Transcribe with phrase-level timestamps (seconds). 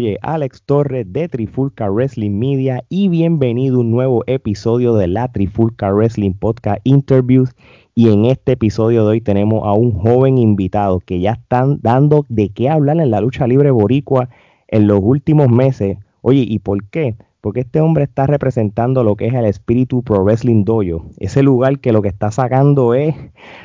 [0.00, 5.30] Oye, Alex Torres de Trifulca Wrestling Media y bienvenido a un nuevo episodio de la
[5.30, 7.50] Trifulca Wrestling Podcast Interviews.
[7.94, 12.24] Y en este episodio de hoy tenemos a un joven invitado que ya están dando
[12.30, 14.30] de qué hablar en la lucha libre boricua
[14.68, 15.98] en los últimos meses.
[16.22, 17.16] Oye, ¿y por qué?
[17.42, 21.10] Porque este hombre está representando lo que es el espíritu Pro Wrestling Dojo.
[21.18, 23.14] Ese lugar que lo que está sacando es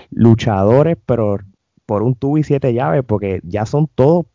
[0.09, 1.37] luchadores, pero
[1.85, 4.25] por un tubo y siete llaves, porque ya son todos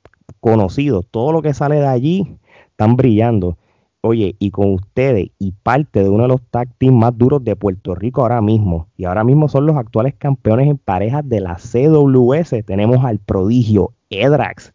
[0.40, 1.06] conocidos.
[1.10, 2.36] Todo lo que sale de allí
[2.70, 3.56] están brillando.
[4.02, 7.54] Oye, y con ustedes y parte de uno de los tag teams más duros de
[7.54, 8.88] Puerto Rico ahora mismo.
[8.96, 12.64] Y ahora mismo son los actuales campeones en parejas de la CWS.
[12.64, 14.72] Tenemos al prodigio Edrax.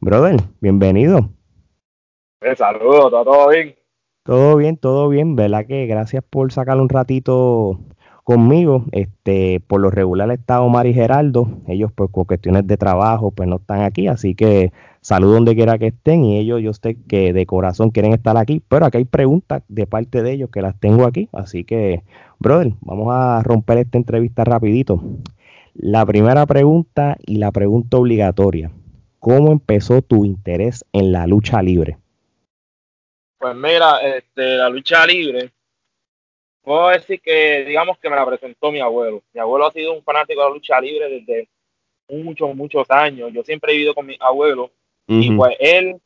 [0.00, 1.30] Brother, bienvenido.
[2.42, 3.74] Eh, saludos, ¿todo bien?
[4.22, 5.34] Todo bien, todo bien.
[5.34, 7.80] ¿Verdad que gracias por sacar un ratito
[8.30, 8.84] conmigo.
[8.92, 11.48] Este, por lo regular está Omar y Geraldo.
[11.66, 15.78] Ellos pues con cuestiones de trabajo pues no están aquí, así que saludo donde quiera
[15.78, 19.04] que estén y ellos yo sé que de corazón quieren estar aquí, pero aquí hay
[19.04, 22.04] preguntas de parte de ellos que las tengo aquí, así que
[22.38, 25.02] brother, vamos a romper esta entrevista rapidito.
[25.74, 28.70] La primera pregunta y la pregunta obligatoria.
[29.18, 31.98] ¿Cómo empezó tu interés en la lucha libre?
[33.38, 35.50] Pues mira, este, la lucha libre
[36.70, 39.24] puedo decir que, digamos que me la presentó mi abuelo.
[39.32, 41.48] Mi abuelo ha sido un fanático de la lucha libre desde
[42.08, 43.32] muchos, muchos años.
[43.32, 44.70] Yo siempre he vivido con mi abuelo
[45.08, 45.96] y pues él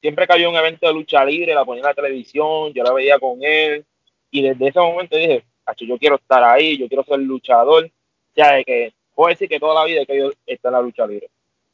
[0.00, 2.94] siempre que había un evento de lucha libre, la ponía en la televisión, yo la
[2.94, 3.84] veía con él
[4.30, 5.44] y desde ese momento dije,
[5.80, 7.84] yo quiero estar ahí, yo quiero ser luchador.
[7.84, 11.06] O sea, que puedo decir que toda la vida he querido estar en la lucha
[11.06, 11.28] libre.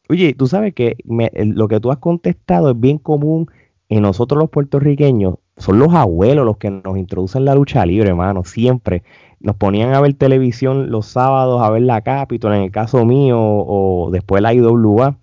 [0.08, 3.48] Oye, tú sabes que lo que tú has contestado es bien común
[3.88, 8.42] en nosotros los puertorriqueños son los abuelos los que nos introducen la lucha libre, hermano,
[8.42, 9.04] siempre.
[9.38, 13.38] Nos ponían a ver televisión los sábados, a ver la Capitol, en el caso mío,
[13.40, 15.16] o después la IWA.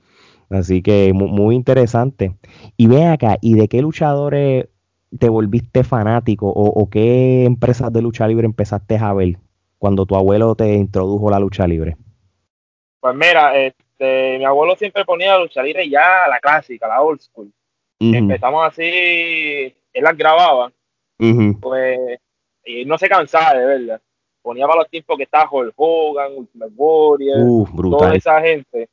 [0.50, 2.36] Así que muy, interesante.
[2.78, 4.68] Y ven acá, ¿y de qué luchadores
[5.18, 9.38] te volviste fanático o, qué empresas de lucha libre empezaste a ver
[9.78, 11.98] cuando tu abuelo te introdujo la lucha libre?
[13.02, 17.20] Pues mira, este, mi abuelo siempre ponía la lucha libre ya la clásica, la old
[17.20, 17.52] school.
[18.00, 20.72] Empezamos así él las grababa,
[21.60, 22.20] pues
[22.64, 24.02] y no se cansaba de verlas.
[24.42, 28.90] Ponía para los tiempos que estaba Hulk Hogan, Ultimate Warrior, toda esa gente.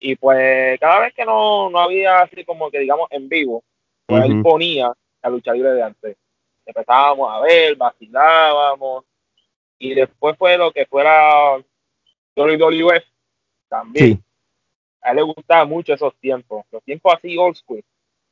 [0.00, 3.62] Y pues cada vez que no, no había así como que digamos en vivo,
[4.06, 4.92] pues él ponía
[5.22, 6.16] la lucha libre de antes.
[6.64, 9.04] Empezábamos a ver, vacilábamos.
[9.78, 11.56] Y después fue lo que fuera
[12.36, 13.04] WWF
[13.68, 14.22] también.
[15.02, 17.84] A él le gustaba mucho esos tiempos, los tiempos así old school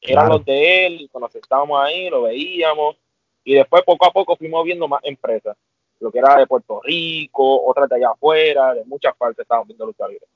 [0.03, 2.97] eran los de él, cuando estábamos ahí, lo veíamos,
[3.45, 5.57] y después poco a poco fuimos viendo más empresas,
[6.01, 9.87] lo que era de Puerto Rico, otras de allá afuera, de muchas partes estábamos viendo
[9.87, 10.27] lucha libre.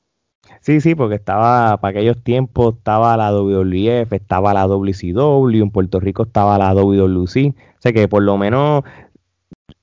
[0.61, 5.99] Sí, sí, porque estaba, para aquellos tiempos estaba la WWF, estaba la WCW, en Puerto
[5.99, 8.85] Rico estaba la WWC, o sea que por lo menos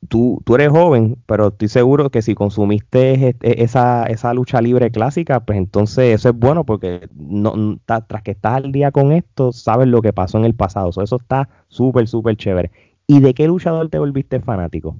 [0.10, 4.92] tú, tú eres joven, pero estoy seguro que si consumiste e, esa, esa lucha libre
[4.92, 9.52] clásica, pues entonces eso es bueno porque no, tras que estás al día con esto,
[9.52, 10.90] sabes lo que pasó en el pasado.
[10.90, 12.72] eso está súper, súper chévere.
[13.08, 14.96] ¿Y de qué luchador te volviste fanático?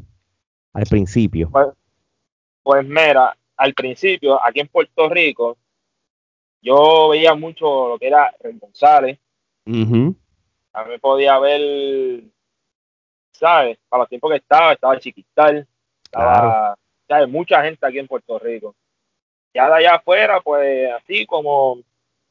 [0.74, 1.50] Al principio.
[1.52, 1.68] Pues,
[2.64, 5.58] pues mira, al principio, aquí en Puerto Rico,
[6.62, 9.20] yo veía mucho lo que era Ren González.
[9.66, 12.24] A mí podía ver
[13.44, 13.78] ¿sabes?
[13.90, 15.68] Para los tiempos que estaba, estaba Chiquistal,
[16.02, 16.78] estaba,
[17.10, 17.28] ¿sabes?
[17.28, 18.74] Mucha gente aquí en Puerto Rico.
[19.54, 21.80] Ya de allá afuera, pues así como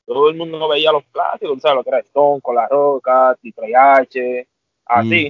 [0.07, 1.77] todo el mundo veía los clásicos, ¿sabes?
[1.77, 4.49] Lo que era Stone, con la roca, Triple H,
[4.87, 5.29] así.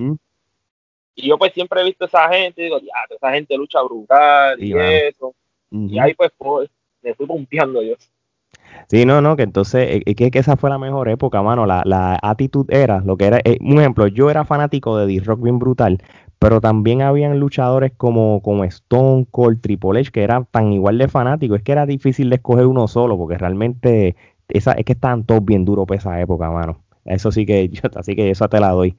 [1.17, 3.83] Y yo pues siempre he visto a esa gente y digo, ya, esa gente lucha
[3.83, 5.35] brutal y, eso.
[5.69, 6.71] Y ahí pues, pues
[7.03, 7.97] me fui punteando yo.
[8.89, 11.67] Sí, no, no, que entonces, es eh, que, que, esa fue la mejor época, mano.
[11.67, 15.43] La, la actitud era, lo que era, eh, un ejemplo, yo era fanático de D-Rock
[15.43, 16.03] bien brutal,
[16.39, 21.09] pero también habían luchadores como, como Stone Cold, Triple H, que eran tan igual de
[21.09, 21.59] fanáticos.
[21.59, 24.17] Es que era difícil de escoger uno solo, porque realmente
[24.49, 26.82] esa, es que estaban todos bien duros para esa época, mano.
[27.05, 28.97] Eso sí que, yo, así que eso te la doy.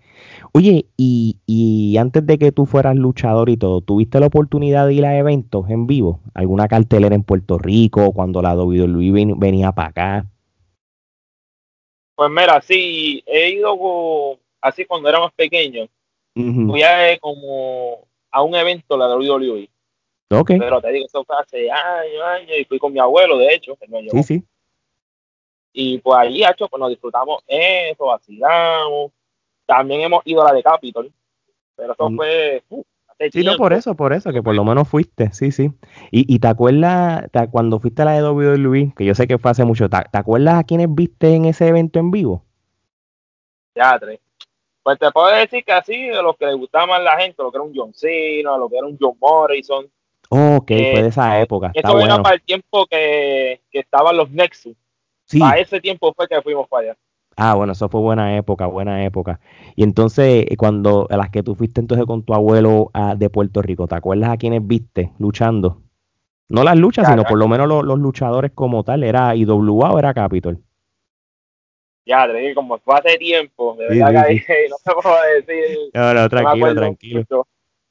[0.51, 4.93] Oye, y, y, antes de que tú fueras luchador y todo, ¿tuviste la oportunidad de
[4.93, 6.19] ir a eventos en vivo?
[6.33, 10.25] ¿Alguna cartelera en Puerto Rico cuando la WWE venía para acá?
[12.15, 15.87] Pues mira, sí, he ido así cuando era más pequeño.
[16.35, 19.69] Fui a, como a un evento la WWE.
[20.29, 20.57] Okay.
[20.57, 23.77] Pero te digo, eso fue hace años, años, y fui con mi abuelo, de hecho,
[24.11, 24.43] Sí, sí.
[25.73, 29.11] Y pues allí, hecho, pues nos disfrutamos eso, vacilamos.
[29.65, 31.11] También hemos ido a la de Capitol,
[31.75, 32.15] pero eso mm.
[32.15, 32.63] fue...
[32.69, 32.83] Uh,
[33.31, 35.71] sí, no, por eso, por eso, que por lo menos fuiste, sí, sí.
[36.11, 39.49] Y, y te acuerdas, cuando fuiste a la de WWE, que yo sé que fue
[39.49, 42.45] hace mucho, ¿te, acuerdas a quiénes viste en ese evento en vivo?
[43.75, 44.19] Ya, tres.
[44.83, 47.51] Pues te puedo decir que así, de los que le gustaba más la gente, lo
[47.51, 49.89] que era un John Cena, lo que era un John Morrison.
[50.29, 51.71] ok, fue de esa época.
[51.73, 54.75] Esto era para el tiempo que, que estaban los Nexus.
[55.33, 55.39] Sí.
[55.39, 56.97] Para ese tiempo fue que fuimos para allá.
[57.35, 59.39] Ah, bueno, eso fue buena época, buena época.
[59.75, 63.29] Y entonces, eh, cuando a las que tú fuiste entonces con tu abuelo ah, de
[63.31, 65.81] Puerto Rico, ¿te acuerdas a quienes viste luchando?
[66.49, 69.03] No las luchas, sino por lo menos los, luchadores como tal.
[69.03, 70.59] ¿Era IWA o era Capitol?
[72.05, 75.77] Ya, como fue hace tiempo, de verdad que no te puedo decir.
[75.95, 77.47] No, no, tranquilo, tranquilo.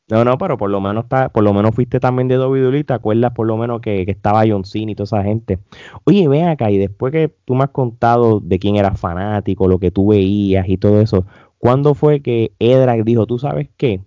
[0.08, 2.92] No, no, pero por lo menos está, por lo menos fuiste también de WWE, ¿te
[2.92, 5.58] acuerdas por lo menos que, estaba John Cena y toda esa gente?
[6.04, 9.78] Oye, ven acá, y después que tú me has contado de quién eras fanático, lo
[9.78, 11.24] que tú veías y todo eso,
[11.58, 14.00] ¿cuándo fue que Edrak dijo, tú sabes qué?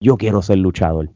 [0.00, 1.10] Yo quiero ser luchador.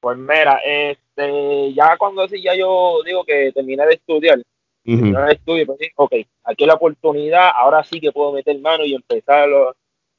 [0.00, 4.38] Pues mira, este, ya cuando así ya yo digo que terminé de estudiar,
[4.84, 6.14] terminé de estudio, pues ok,
[6.44, 9.48] aquí la oportunidad, ahora sí que puedo meter mano y empezar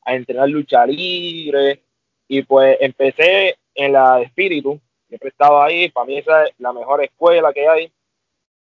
[0.06, 1.85] a entrenar lucha libre,
[2.28, 6.54] y pues empecé en la de espíritu, siempre he estado ahí, para mí esa es
[6.58, 7.92] la mejor escuela que hay.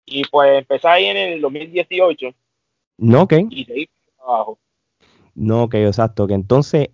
[0.06, 2.28] Y pues empecé ahí en el 2018.
[2.98, 3.34] No, ok.
[3.50, 3.90] Y seguí
[4.20, 4.60] abajo.
[5.34, 6.28] No, ok, exacto.
[6.28, 6.90] Que entonces,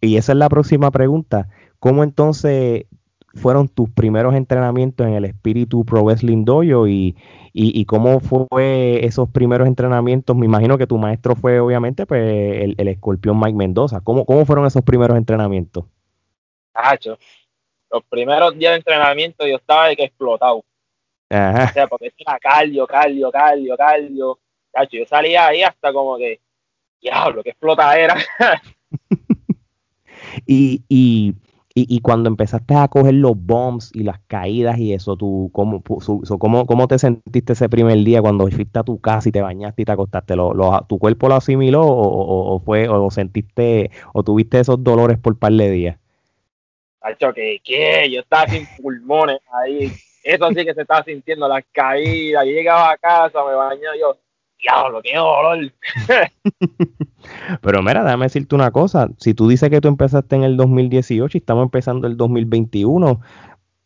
[0.00, 1.48] y esa es la próxima pregunta,
[1.78, 2.86] ¿cómo entonces
[3.34, 7.16] fueron tus primeros entrenamientos en el Espíritu Pro Wrestling Dojo y,
[7.52, 10.36] y, cómo fue esos primeros entrenamientos?
[10.36, 12.22] Me imagino que tu maestro fue obviamente pues
[12.62, 14.00] el, el escorpión Mike Mendoza.
[14.00, 15.84] ¿Cómo, ¿Cómo fueron esos primeros entrenamientos?
[16.74, 17.18] Cacho,
[17.90, 20.56] los primeros días de entrenamiento yo estaba de que explotado.
[20.56, 24.38] O sea, porque era cardio, cardio, cardio, cardio.
[24.72, 26.40] Cacho, yo salía ahí hasta como que,
[27.00, 28.16] diablo, que explota era.
[30.46, 31.34] y, y,
[31.76, 35.82] y, cuando empezaste a coger los bombs y las caídas y eso, tú, ¿cómo,
[36.38, 39.82] cómo, cómo te sentiste ese primer día cuando fuiste a tu casa y te bañaste
[39.82, 40.34] y te acostaste?
[40.34, 40.52] ¿Lo,
[40.88, 45.52] ¿Tu cuerpo lo asimiló o, o, fue, o sentiste, o tuviste esos dolores por par
[45.52, 46.03] de días?
[47.34, 48.10] Que, ¿qué?
[48.10, 49.92] Yo estaba sin pulmones ahí.
[50.22, 52.44] Eso sí que se estaba sintiendo las caídas.
[52.44, 54.16] Yo llegaba a casa, me bañaba yo,
[54.58, 55.72] diablo, qué dolor.
[57.60, 59.08] Pero mira, déjame decirte una cosa.
[59.18, 63.20] Si tú dices que tú empezaste en el 2018 y estamos empezando el 2021,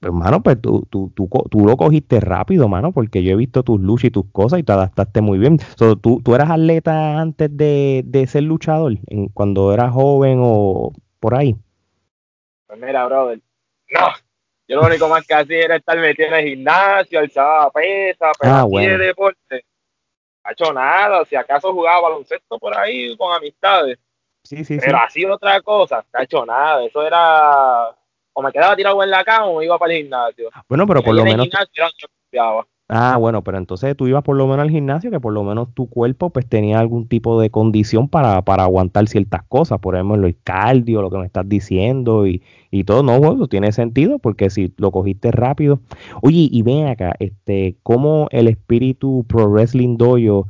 [0.01, 3.65] pues, mano, pues tú, tú, tú, tú, lo cogiste rápido, mano, porque yo he visto
[3.65, 5.59] tus luchas y tus cosas y te adaptaste muy bien.
[5.77, 8.97] ¿tú, ¿Tú eras atleta antes de, de ser luchador,
[9.35, 11.57] cuando eras joven o por ahí?
[12.69, 13.41] Pues mira, brother,
[13.91, 14.09] no.
[14.69, 18.53] Yo lo único más que hacía era estar metido en el gimnasio, alzaba pesa, pero
[18.53, 19.65] ah, de deporte.
[20.45, 23.99] No ha hecho nada, si acaso jugaba baloncesto por ahí con amistades.
[24.45, 26.85] Sí, sí, pero así otra cosa, no ha hecho nada.
[26.85, 27.97] Eso era.
[28.35, 30.51] O me quedaba tirado en la cama o me iba para el gimnasio.
[30.69, 31.49] Bueno, pero por lo menos.
[32.91, 35.75] Ah, bueno, pero entonces tú ibas por lo menos al gimnasio, que por lo menos
[35.75, 40.27] tu cuerpo pues tenía algún tipo de condición para, para aguantar ciertas cosas, por ejemplo,
[40.27, 44.49] el cardio, lo que me estás diciendo y, y todo, no, bueno, tiene sentido porque
[44.49, 45.81] si lo cogiste rápido.
[46.23, 50.47] Oye, y ven acá, este, ¿cómo el espíritu Pro Wrestling Dojo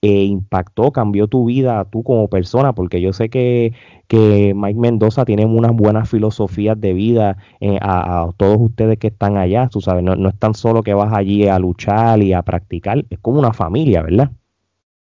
[0.00, 3.72] eh, impactó, cambió tu vida tú como persona, porque yo sé que,
[4.06, 9.36] que Mike Mendoza tiene unas buenas filosofías de vida eh, a, todos ustedes que están
[9.36, 12.42] allá, tú sabes, no, no es tan solo que vas allí a luchar y a
[12.42, 14.30] practicar, es como una familia, ¿verdad?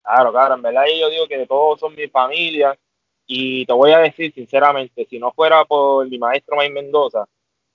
[0.04, 2.76] Claro, claro, en verdad yo digo que todos son mi familia
[3.28, 7.26] y te voy a decir sinceramente, si no fuera por mi maestro Mike Mendoza,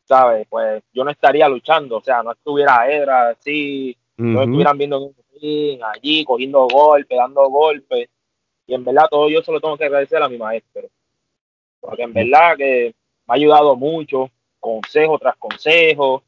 [0.04, 0.46] ¿sabes?
[0.50, 5.12] Pues yo no estaría luchando, o sea, no estuviera Edra así, no estuvieran viendo
[5.82, 8.08] allí, cogiendo golpes, dando golpes.
[8.66, 10.88] Y en verdad todo yo se lo tengo que agradecer a mi maestro.
[11.80, 12.94] Porque en verdad que
[13.26, 16.22] me ha ayudado mucho, consejo tras consejo.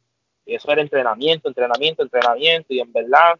[0.46, 2.72] Y eso era entrenamiento, entrenamiento, entrenamiento.
[2.72, 3.38] Y en verdad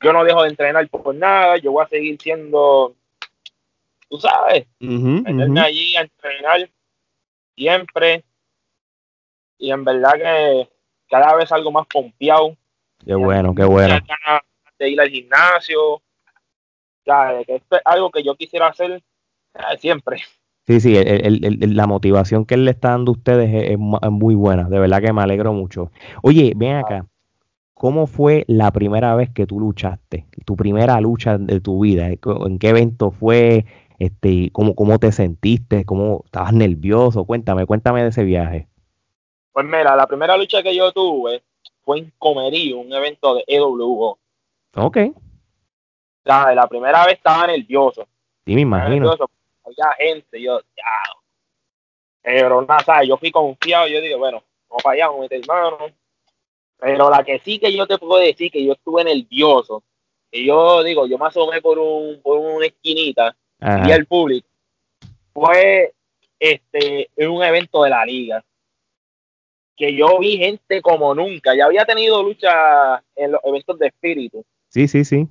[0.00, 1.56] yo no dejo de entrenar por nada.
[1.58, 2.94] Yo voy a seguir siendo,
[4.08, 6.70] tú sabes, meterme allí a entrenar
[7.56, 8.24] siempre.
[9.58, 10.68] Y en verdad que
[11.08, 12.56] cada vez algo más pompeado.
[13.04, 13.98] Qué bueno, qué bueno
[14.78, 16.02] de ir al gimnasio.
[17.04, 19.02] Ya, que esto es algo que yo quisiera hacer
[19.78, 20.18] siempre.
[20.66, 24.80] Sí, sí, la motivación que él le está dando a ustedes es, muy buena, de
[24.80, 25.92] verdad que me alegro mucho.
[26.24, 27.06] Oye, ven acá,
[27.72, 30.26] ¿cómo fue la primera vez que tú luchaste?
[30.44, 33.64] Tu primera lucha de tu vida, ¿en qué evento fue?
[34.00, 35.84] Este, ¿cómo, ¿Cómo te sentiste?
[35.84, 37.24] ¿Cómo estabas nervioso?
[37.24, 38.66] Cuéntame, cuéntame de ese viaje.
[39.52, 41.44] Pues mira, la primera lucha que yo tuve
[41.82, 44.18] fue en Comerío, un evento de EWO.
[44.74, 44.98] Ok.
[46.24, 48.06] La, la primera vez estaba nervioso.
[48.44, 49.12] Sí, me imagino.
[49.12, 50.84] Había gente, yo, ya.
[52.22, 53.08] Pero nada, ¿sabes?
[53.08, 55.78] Yo fui confiado, yo digo, bueno, vamos para allá, vamos a meter mano.
[56.78, 59.82] Pero la que sí que yo te puedo decir que yo estuve nervioso,
[60.30, 64.48] que yo digo, yo me asomé por, un, por una esquinita y el público,
[65.32, 65.94] fue
[66.38, 68.44] este, un evento de la liga.
[69.76, 71.54] Que yo vi gente como nunca.
[71.54, 74.44] Ya había tenido lucha en los eventos de espíritu.
[74.76, 75.26] Sí, sí, sí.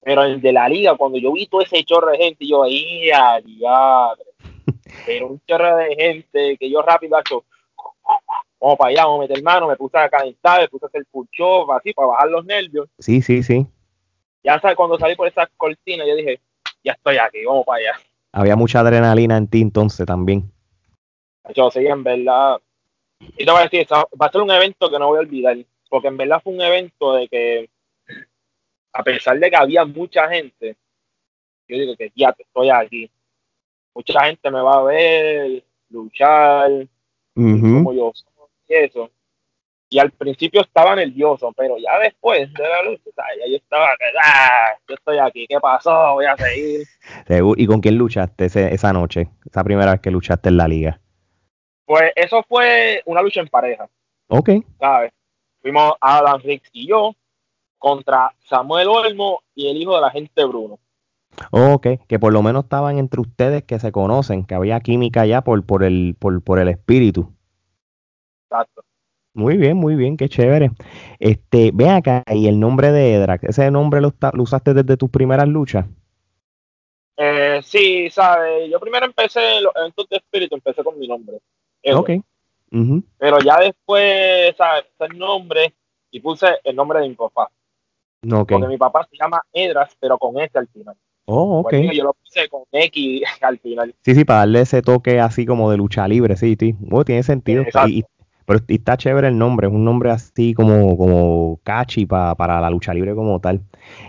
[0.00, 3.38] Pero el de la liga, cuando yo vi todo ese chorro de gente, yo, ¡ya,
[5.06, 7.44] Pero un chorro de gente que yo rápido, hecho,
[8.60, 11.04] vamos para allá, vamos a meter mano, me puse a calentar, me puse a hacer
[11.12, 12.88] pucho, así, para bajar los nervios.
[12.98, 13.68] Sí, sí, sí.
[14.42, 16.40] Ya sabes, cuando salí por esa cortina, yo dije,
[16.82, 17.92] ya estoy aquí, vamos para allá.
[18.32, 20.50] Había mucha adrenalina en ti entonces también.
[21.54, 22.60] Yo sí, en verdad.
[23.20, 25.56] Y te voy a decir, va a ser un evento que no voy a olvidar,
[25.88, 27.70] porque en verdad fue un evento de que,
[28.96, 30.76] a pesar de que había mucha gente,
[31.68, 33.10] yo digo que ya estoy aquí.
[33.94, 36.70] Mucha gente me va a ver luchar,
[37.34, 38.12] como yo
[38.68, 39.10] y eso.
[39.88, 43.02] Y al principio estaba nervioso, pero ya después de la lucha,
[43.38, 43.88] ya yo estaba,
[44.22, 46.14] ah, yo estoy aquí, ¿qué pasó?
[46.14, 46.86] Voy a seguir.
[47.56, 49.28] ¿Y con quién luchaste esa noche?
[49.44, 51.00] Esa primera vez que luchaste en la liga.
[51.84, 53.88] Pues eso fue una lucha en pareja.
[54.28, 54.50] Ok.
[54.80, 55.12] ¿Sabes?
[55.60, 57.14] Fuimos Adam Riggs y yo
[57.78, 60.78] contra Samuel Olmo y el hijo de la gente Bruno.
[61.50, 65.42] ok, que por lo menos estaban entre ustedes que se conocen, que había química ya
[65.42, 67.32] por, por, el, por, por el espíritu.
[68.44, 68.82] Exacto.
[69.36, 70.70] Muy bien, muy bien, qué chévere.
[71.18, 75.46] Este, ven acá, y el nombre de Edrak, ¿ese nombre lo, usaste desde tus primeras
[75.46, 75.84] luchas?
[77.18, 81.36] Eh, sí, sabes, yo primero empecé en los eventos de espíritu, empecé con mi nombre.
[81.92, 82.10] Ok.
[83.18, 84.86] Pero ya después, ¿sabes?
[85.00, 85.74] el nombre
[86.10, 87.50] y puse el nombre de mi papá.
[88.26, 88.56] Okay.
[88.56, 90.96] Porque mi papá se llama Edras, pero con S al final.
[91.26, 91.74] Oh, ok.
[91.92, 93.94] yo lo puse con X al final.
[94.02, 96.74] Sí, sí, para darle ese toque así como de lucha libre, sí, sí.
[96.90, 97.64] Oh, tiene sentido.
[98.46, 102.94] Pero está chévere el nombre, es un nombre así como, como catchy para la lucha
[102.94, 103.62] libre como tal.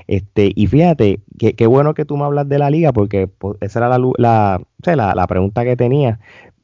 [0.06, 3.80] Este, y fíjate, qué bueno que tú me hablas de la liga, porque pues, esa
[3.80, 6.20] era la, la, la, pregunta que tenía.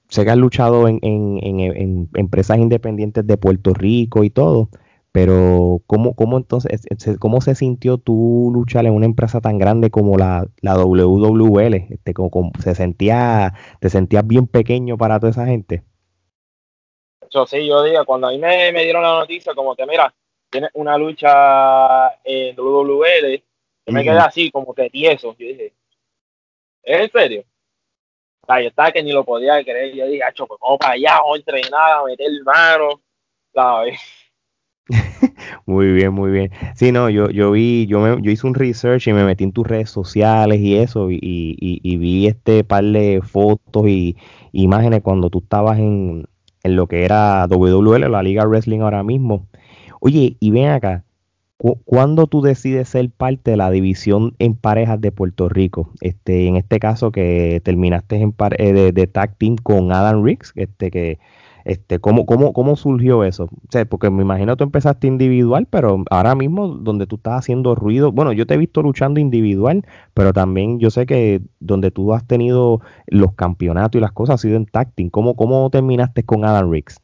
[0.08, 4.70] Sé que has luchado en, en, en, empresas independientes de Puerto Rico y todo,
[5.14, 6.88] pero ¿cómo, cómo entonces,
[7.20, 11.76] cómo se sintió tú luchar en una empresa tan grande como la, la WWL?
[11.92, 15.84] Este, como, se sentía, ¿Te sentías bien pequeño para toda esa gente?
[17.30, 20.12] Yo sí, yo digo, cuando a mí me, dieron la noticia, como que mira,
[20.50, 23.44] tiene una lucha en WWL,
[23.86, 25.36] yo me quedé así, como que tieso.
[25.38, 25.74] Yo dije,
[26.82, 27.44] ¿es en serio?
[28.42, 29.94] O sea, yo estaba que ni lo podía creer.
[29.94, 33.00] Yo dije, acho, pues vamos para allá, vamos a entrenar, a meter mano,
[33.54, 34.23] ¿sabes?
[35.66, 36.52] muy bien, muy bien.
[36.76, 39.54] Sí, no, yo, yo vi, yo, me, yo hice un research y me metí en
[39.54, 44.18] tus redes sociales y eso, y, y, y vi este par de fotos y
[44.52, 46.26] imágenes cuando tú estabas en,
[46.64, 49.48] en lo que era WWL, la Liga Wrestling ahora mismo.
[50.02, 51.06] Oye, y ven acá,
[51.86, 55.92] ¿cuándo tú decides ser parte de la división en parejas de Puerto Rico?
[56.02, 60.52] Este, en este caso que terminaste en eh, de, de, tag team con Adam Riggs,
[60.56, 61.20] este que
[61.66, 63.46] este, ¿cómo, cómo, ¿Cómo surgió eso?
[63.46, 68.12] O porque me imagino tú empezaste individual, pero ahora mismo donde tú estás haciendo ruido,
[68.12, 72.28] bueno, yo te he visto luchando individual, pero también yo sé que donde tú has
[72.28, 75.10] tenido los campeonatos y las cosas ha sido en tacting.
[75.10, 77.00] ¿Cómo, cómo terminaste con Adam Riggs?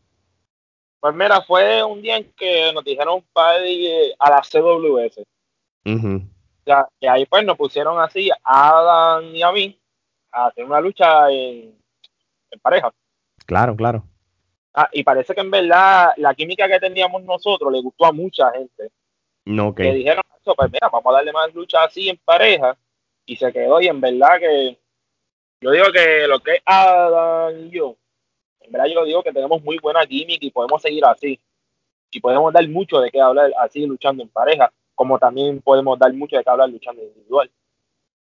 [0.99, 3.59] Pues mira, fue un día en que nos dijeron para
[4.19, 5.23] a la CWS.
[6.99, 9.79] y ahí pues nos pusieron así, a Adam y a mí,
[10.31, 11.73] a hacer una lucha en,
[12.51, 12.91] en pareja.
[13.45, 14.03] Claro, claro.
[14.73, 18.51] Ah, y parece que en verdad la química que teníamos nosotros le gustó a mucha
[18.51, 18.91] gente.
[19.45, 22.77] No, Que dijeron, pues mira, vamos a darle más lucha así en pareja.
[23.25, 24.77] Y se quedó, y en verdad que
[25.61, 27.95] yo digo que lo que es Adam y yo,
[28.61, 31.39] en verdad yo digo que tenemos muy buena química y podemos seguir así.
[32.11, 36.11] Y podemos dar mucho de qué hablar así luchando en pareja, como también podemos dar
[36.13, 37.51] mucho de qué hablar luchando individual.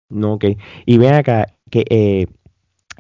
[0.09, 0.45] No, ok.
[0.87, 2.27] Y ven acá, que eh,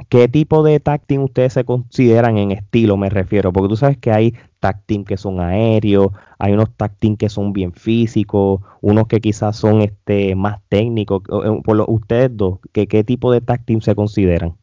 [0.08, 3.52] ¿Qué tipo de tag ustedes se consideran en estilo, me refiero?
[3.52, 6.08] Porque tú sabes que hay tag que son aéreos,
[6.38, 11.22] hay unos tag que son bien físicos, unos que quizás son este más técnicos.
[11.22, 14.56] Eh, por lo, ustedes dos, ¿qué, ¿qué tipo de tag se consideran?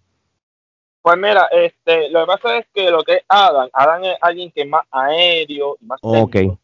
[1.01, 4.51] Pues mira, este, lo que pasa es que lo que es Adam, Adam es alguien
[4.51, 6.59] que es más aéreo y más técnico.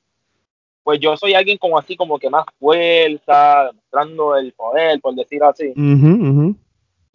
[0.84, 5.44] Pues yo soy alguien como así, como que más fuerza, mostrando el poder, por decir
[5.44, 5.74] así.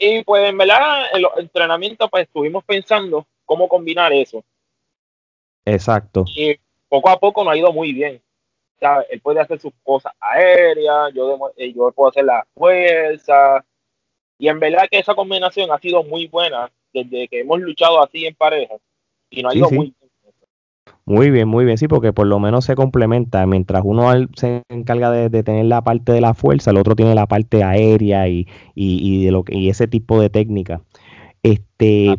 [0.05, 4.43] Y pues en verdad, en los entrenamientos, pues estuvimos pensando cómo combinar eso.
[5.65, 6.25] Exacto.
[6.35, 8.21] Y poco a poco nos ha ido muy bien.
[8.81, 13.65] sea, Él puede hacer sus cosas aéreas, yo, eh, yo puedo hacer la fuerza.
[14.39, 18.27] Y en verdad que esa combinación ha sido muy buena desde que hemos luchado así
[18.27, 18.75] en pareja.
[19.31, 20.02] Y nos ha ido muy bien.
[21.05, 23.45] Muy bien, muy bien, sí, porque por lo menos se complementa.
[23.47, 27.27] Mientras uno se encarga de, tener la parte de la fuerza, el otro tiene la
[27.27, 30.83] parte aérea y, y, de lo y ese tipo de técnica.
[31.43, 32.17] Este, ah.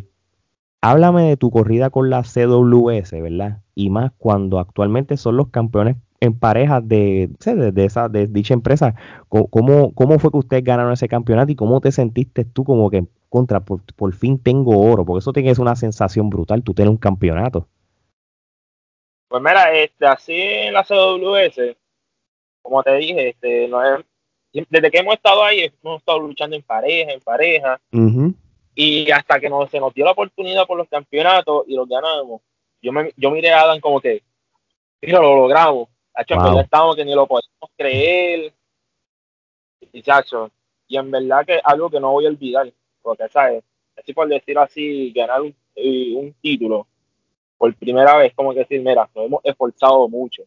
[0.82, 3.62] háblame de tu corrida con la CWS, ¿verdad?
[3.74, 8.96] Y más cuando actualmente son los campeones en parejas de, de, esa, de dicha empresa.
[9.29, 13.06] ¿Cómo, ¿Cómo fue que ustedes ganaron ese campeonato y cómo te sentiste tú como que
[13.30, 15.06] contra, por, por fin tengo oro?
[15.06, 17.67] Porque eso tiene que ser una sensación brutal, tú tienes un campeonato.
[19.34, 21.76] Pues mira, este, así en la CWS,
[22.62, 23.82] como te dije, este, no
[24.69, 27.82] desde que hemos estado ahí, hemos estado luchando en pareja, en pareja,
[28.76, 32.41] y hasta que nos, se nos dio la oportunidad por los campeonatos y los ganamos,
[32.80, 34.22] yo, me, yo miré a Adam como que,
[35.02, 38.54] mira, lo logramos, hecho, ya estamos que ni lo podemos creer,
[39.91, 40.52] y chacho,
[40.88, 43.63] y en verdad que es algo que no voy a olvidar, porque, ¿sabes?
[43.98, 46.86] Así por decirlo así, ganar un, un título
[47.63, 50.43] por primera vez, como que decir, mira, nos hemos esforzado mucho.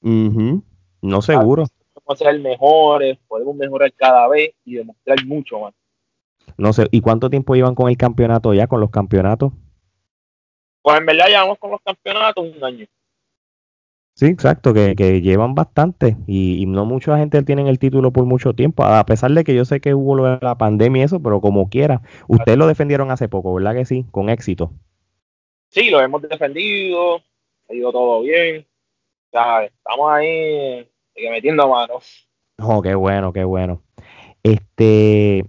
[0.00, 1.66] No seguro.
[1.92, 5.74] Podemos ser mejores, podemos mejorar cada vez y demostrar mucho más.
[6.56, 9.52] No sé, ¿y cuánto tiempo llevan con el campeonato ya, con los campeonatos?
[10.80, 12.86] Pues en verdad llevamos con los campeonatos un año.
[14.14, 18.84] Sí, exacto, que, llevan bastante y, no mucha gente tiene el título por mucho tiempo,
[18.84, 22.00] a pesar de que yo sé que hubo la pandemia y eso, pero como quiera,
[22.26, 24.06] ustedes lo defendieron hace poco, ¿verdad que sí?
[24.10, 24.72] Con éxito
[25.68, 27.22] sí, lo hemos defendido,
[27.68, 28.66] ha ido todo bien.
[29.32, 30.88] estamos ahí
[31.30, 32.28] metiendo manos.
[32.58, 33.82] Oh, qué bueno, qué bueno.
[34.42, 35.44] Este,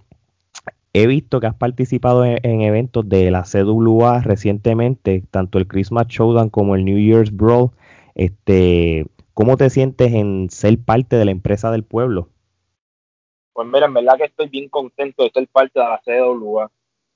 [0.94, 6.50] he visto que has participado en, eventos de la CWA recientemente, tanto el Christmas Showdown
[6.50, 7.72] como el New Year's Brawl.
[8.16, 12.30] Este, ¿cómo te sientes en ser parte de la empresa del pueblo?
[13.54, 16.72] Pues mira, en verdad que estoy bien contento de ser parte de la CWA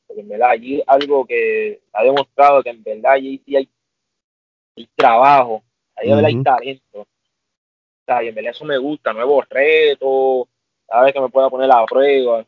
[0.07, 3.69] porque en verdad allí algo que ha demostrado que en verdad allí sí hay,
[4.95, 5.63] trabajo,
[5.95, 7.01] ahí hay talento.
[7.01, 10.47] O sea, y en verdad eso me gusta, nuevos retos,
[10.87, 12.39] cada vez que me pueda poner a prueba.
[12.39, 12.45] O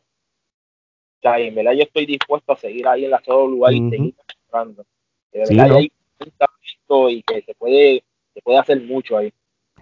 [1.22, 3.90] sea, y en verdad yo estoy dispuesto a seguir ahí en la solo lugar y
[3.90, 4.14] seguir
[4.50, 4.84] trabajando.
[5.32, 9.32] Que de verdad hay un talento y que se puede, se puede hacer mucho ahí.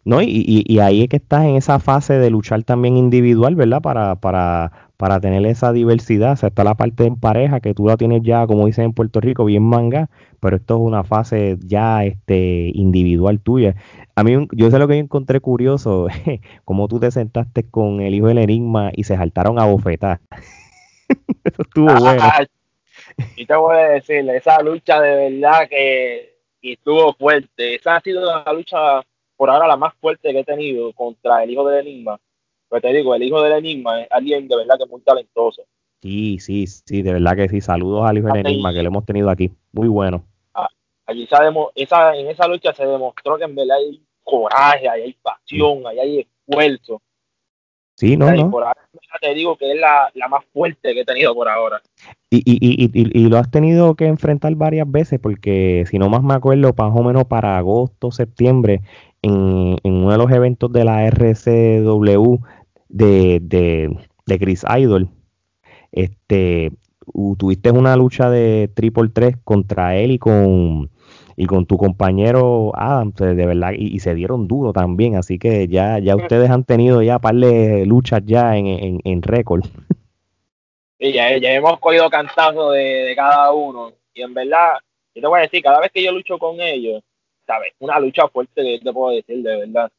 [0.05, 3.55] No, y, y, y, ahí es que estás en esa fase de luchar también individual,
[3.55, 3.81] ¿verdad?
[3.81, 6.33] Para, para, para tener esa diversidad.
[6.33, 8.93] O sea, está la parte en pareja que tú la tienes ya, como dicen en
[8.93, 10.09] Puerto Rico, bien manga,
[10.41, 13.75] pero esto es una fase ya este, individual tuya.
[14.15, 16.09] A mí, yo sé lo que encontré curioso,
[16.65, 20.21] como tú te sentaste con el hijo del enigma y se saltaron a bofetar.
[21.45, 22.23] Eso estuvo bueno.
[23.37, 27.75] y te voy a decir, esa lucha de verdad que estuvo fuerte.
[27.75, 29.03] Esa ha sido la lucha
[29.37, 32.19] por ahora la más fuerte que he tenido contra el hijo del enigma
[32.75, 35.63] pues te digo, el hijo del Enigma es alguien de verdad que es muy talentoso.
[36.03, 37.61] Sí, sí, sí, de verdad que sí.
[37.61, 39.53] Saludos al hijo del Enigma que lo hemos tenido aquí.
[39.71, 40.25] Muy bueno.
[40.55, 40.67] Ah,
[41.07, 45.87] allí sabemos, esa, en esa lucha se demostró que en verdad hay coraje, hay pasión,
[45.87, 47.01] hay esfuerzo.
[47.97, 48.51] Sí, no, no.
[48.51, 48.81] Por ahora
[49.21, 51.81] te digo que es la, más fuerte que he tenido por ahora.
[52.29, 56.25] Y, y, y, y, lo has tenido que enfrentar varias veces, porque si no más
[56.25, 58.81] me acuerdo, más o menos para agosto, septiembre,
[59.23, 62.41] en, en uno de los eventos de la RCW,
[62.95, 65.09] de, de, de Chris Idol,
[65.91, 66.71] este,
[67.37, 70.91] tuviste una lucha de triple 3 contra él y con
[71.37, 75.99] y con tu compañero Adam, de verdad, y, se dieron duro también, así que ya,
[75.99, 79.65] ya ustedes han tenido ya par de luchas ya en, en, en récord.
[81.01, 84.75] Sí, ya, ya, hemos cogido cantazos de, de, cada uno, y en verdad,
[85.13, 87.03] yo te voy a decir, cada vez que yo lucho con ellos,
[87.45, 87.73] ¿sabes?
[87.81, 89.91] Una lucha fuerte que te puedo decir, de verdad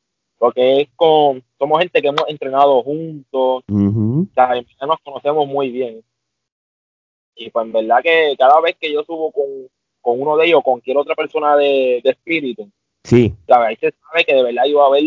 [0.46, 4.54] porque es con, somos gente que hemos entrenado juntos, o sea,
[4.86, 6.04] nos conocemos muy bien.
[7.36, 9.46] Y pues en verdad que cada vez que yo subo con,
[10.02, 12.70] con uno de ellos, con cualquier otra persona de, espíritu,
[13.04, 13.34] sí.
[13.48, 15.04] ahí se sabe que de verdad iba a haber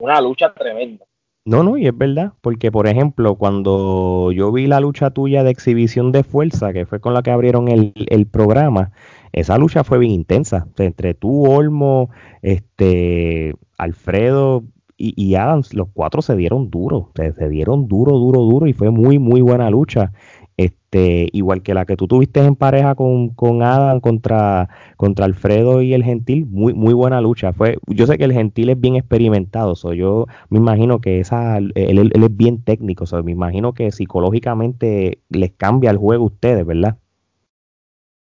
[0.00, 1.06] una lucha tremenda.
[1.44, 5.52] No, no, y es verdad, porque por ejemplo, cuando yo vi la lucha tuya de
[5.52, 8.90] exhibición de fuerza, que fue con la que abrieron el, el programa,
[9.32, 10.66] esa lucha fue bien intensa.
[10.78, 12.10] entre tú, Olmo,
[12.42, 13.39] este,
[13.78, 14.64] Alfredo
[14.96, 18.90] y, y, Adams, los cuatro se dieron duro, se, dieron duro, duro, duro y fue
[18.90, 20.12] muy, muy buena lucha.
[20.56, 25.80] Este, igual que la que tú tuviste en pareja con, con Adam contra, contra Alfredo
[25.80, 27.54] y el Gentil, muy, muy buena lucha.
[27.54, 31.56] Fue, yo sé que el Gentil es bien experimentado, so yo me imagino que esa,
[31.56, 36.66] él, él, es bien técnico, me imagino que psicológicamente les cambia el juego a ustedes,
[36.66, 36.98] ¿verdad?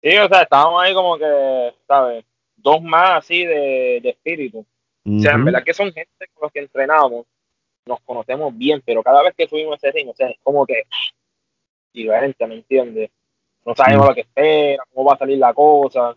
[0.04, 2.26] Sí, o sea, estábamos ahí como que, ¿sabes?
[2.58, 4.66] Dos más así de, espíritu.
[5.06, 7.26] O sea, en verdad que son gente con los que entrenamos,
[7.86, 10.84] nos conocemos bien, pero cada vez que subimos ese ring, o sea, es como que
[11.94, 13.12] diferente, ¿me entiendes?
[13.66, 16.16] No sabemos lo que espera, cómo va a salir la cosa.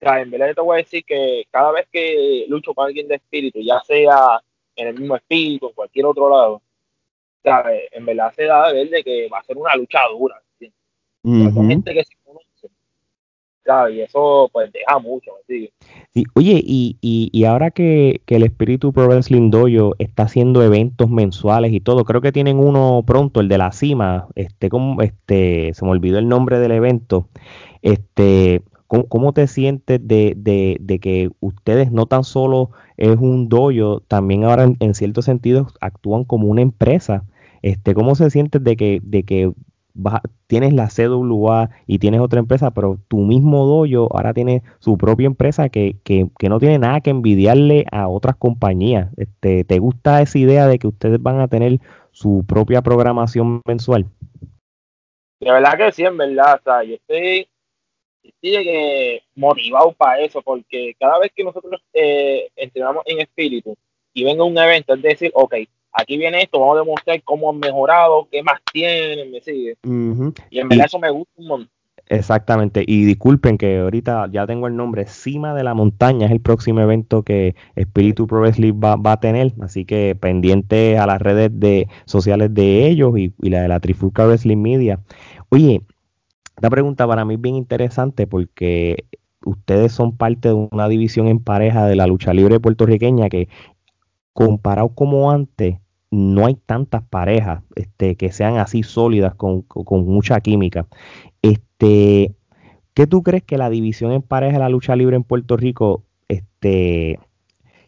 [0.00, 3.16] sea, en verdad te voy a decir que cada vez que lucho con alguien de
[3.16, 4.40] espíritu, ya sea
[4.76, 6.62] en el mismo espíritu, en cualquier otro lado,
[7.42, 7.88] ¿sabes?
[7.90, 10.40] en verdad se da de ver de que va a ser una lucha dura.
[11.68, 12.14] gente que se
[13.64, 13.94] conoce.
[13.94, 15.32] Y eso pues deja mucho.
[16.34, 21.08] Oye, y, y, y ahora que, que, el Espíritu Pro Wrestling Dojo está haciendo eventos
[21.08, 25.72] mensuales y todo, creo que tienen uno pronto, el de la cima, este, como, este,
[25.74, 27.28] se me olvidó el nombre del evento.
[27.82, 28.62] Este,
[29.08, 34.44] ¿Cómo, te sientes de, de, de, que ustedes no tan solo es un dojo, también
[34.44, 37.24] ahora en, ciertos sentidos actúan como una empresa?
[37.62, 39.52] Este, ¿Cómo se siente de que, de que
[40.46, 45.26] tienes la CWA y tienes otra empresa, pero tu mismo dojo ahora tiene su propia
[45.26, 49.08] empresa que, que, que, no tiene nada que envidiarle a otras compañías?
[49.16, 51.78] Este, ¿Te gusta esa idea de que ustedes van a tener
[52.10, 54.06] su propia programación mensual?
[55.40, 56.60] De verdad que sí, en verdad.
[56.60, 57.48] O sea, yo estoy
[59.34, 63.76] motivado para eso, porque cada vez que nosotros eh, entrenamos en espíritu
[64.14, 65.54] y venga un evento, es decir, ok,
[65.92, 69.76] aquí viene esto, vamos a demostrar cómo han mejorado, qué más tienen, me sigue.
[70.50, 71.70] Y en verdad eso me gusta un montón.
[72.08, 76.40] Exactamente, y disculpen que ahorita ya tengo el nombre, Cima de la Montaña es el
[76.40, 81.50] próximo evento que Espíritu Pro Wrestling va, a tener, así que pendiente a las redes
[81.54, 85.00] de, sociales de ellos y, y la de la Trifulca Wrestling Media.
[85.48, 85.82] Oye,
[86.56, 89.06] esta pregunta para mí es bien interesante porque
[89.44, 93.48] ustedes son parte de una división en pareja de la lucha libre puertorriqueña que
[94.32, 95.76] comparado como antes
[96.12, 100.86] no hay tantas parejas este, que sean así sólidas con, con, mucha química.
[101.42, 102.34] Este,
[102.94, 106.04] ¿Qué tú crees que la división en pareja de la lucha libre en Puerto Rico
[106.28, 107.18] este,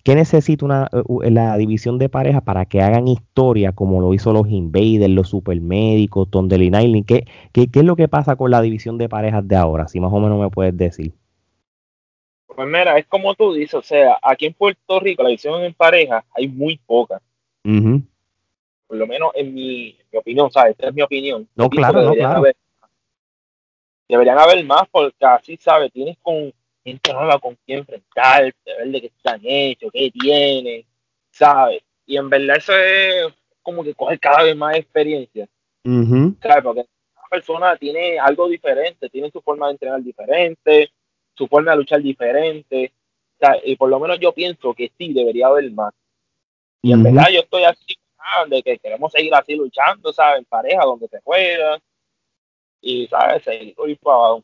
[0.04, 0.90] ¿Qué necesita una,
[1.30, 6.30] la división de pareja para que hagan historia como lo hizo los Invaders, los Supermédicos,
[6.30, 9.88] Tondel y ¿Qué, ¿Qué, es lo que pasa con la división de parejas de ahora?
[9.88, 11.14] Si más o menos me puedes decir.
[12.46, 15.72] Pues mira, es como tú dices, o sea, aquí en Puerto Rico la división en
[15.72, 17.22] pareja hay muy pocas.
[18.86, 20.72] Por lo menos en mi, opinión, ¿sabes?
[20.72, 21.48] Esta es mi opinión.
[21.54, 22.42] No, claro, no, claro.
[24.08, 25.92] deberían haber más porque así, ¿sabes?
[25.92, 26.52] Tienes con
[26.84, 30.84] gente nueva con quién enfrentarte, ver de qué están hechos, qué tienen,
[31.30, 31.82] ¿sabes?
[32.06, 35.48] Y en verdad eso es como que coger cada vez más experiencia,
[35.82, 36.62] ¿sabes?
[36.62, 40.90] Porque cada persona tiene algo diferente, tiene su forma de entrenar diferente,
[41.34, 42.92] su forma de luchar diferente,
[43.40, 43.62] ¿sabes?
[43.64, 45.94] y por lo menos yo pienso que sí, debería haber más.
[46.82, 47.96] Y en verdad yo estoy así,
[48.48, 50.38] de que queremos seguir así luchando, ¿sabes?
[50.40, 51.78] En pareja, donde se juega,
[52.80, 53.42] y, ¿sabes?
[53.42, 54.42] Seguir para.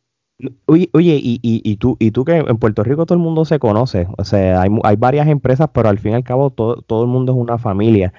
[0.65, 3.45] Oye, oye y, y, y, tú, y tú que en Puerto Rico todo el mundo
[3.45, 6.81] se conoce, o sea, hay, hay varias empresas, pero al fin y al cabo todo,
[6.81, 8.15] todo el mundo es una familia.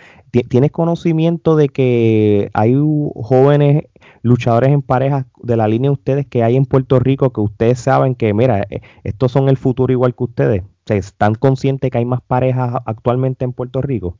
[0.47, 3.85] ¿Tienes conocimiento de que hay jóvenes
[4.21, 7.79] luchadores en parejas de la línea de ustedes que hay en Puerto Rico que ustedes
[7.79, 10.63] saben que, mira, eh, estos son el futuro igual que ustedes?
[10.87, 14.17] ¿Están conscientes que hay más parejas actualmente en Puerto Rico?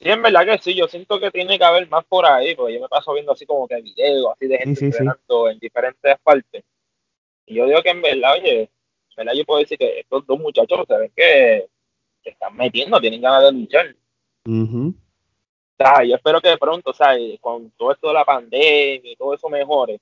[0.00, 2.74] Sí, en verdad que sí, yo siento que tiene que haber más por ahí, porque
[2.74, 4.90] yo me paso viendo así como que videos, así de gente
[5.50, 6.64] en diferentes partes.
[7.46, 8.68] Y yo digo que en verdad, oye, en
[9.16, 11.68] verdad yo puedo decir que estos dos muchachos se ven que
[12.22, 13.96] se están metiendo, tienen ganas de luchar.
[14.46, 14.92] Uh
[15.78, 19.12] o sea, yo espero que de pronto, o sea, con todo esto de la pandemia
[19.12, 20.00] y todo eso mejore.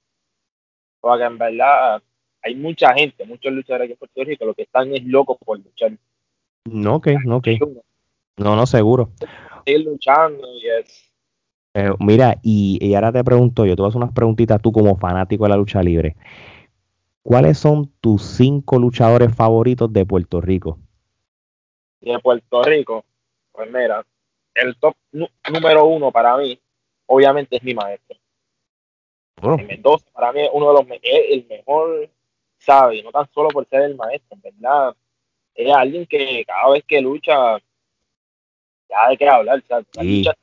[1.00, 2.00] Porque en verdad
[2.40, 5.58] hay mucha gente, muchos luchadores aquí en Puerto Rico, lo que están es locos por
[5.58, 5.92] luchar.
[6.66, 7.48] No, ok, no, ok.
[8.36, 9.10] No, no, seguro.
[9.64, 11.10] Seguir luchando y es.
[11.74, 14.70] Eh, mira, y, y, ahora te pregunto yo, te voy a hacer unas preguntitas tú
[14.70, 16.16] como fanático de la lucha libre.
[17.24, 20.78] ¿cuáles son tus cinco luchadores favoritos de Puerto Rico?
[22.00, 23.04] De Puerto Rico,
[23.50, 24.06] pues mira,
[24.54, 24.94] el top
[25.50, 26.60] número uno para mí,
[27.06, 28.16] obviamente es mi maestro.
[29.42, 32.08] Mendoza para mí es uno de los es el mejor,
[32.58, 34.94] sabe, no tan solo por ser el maestro, en verdad,
[35.54, 37.56] es alguien que cada vez que lucha,
[38.94, 39.86] ya hay que hablar, ¿sabes?
[40.00, 40.34] lucha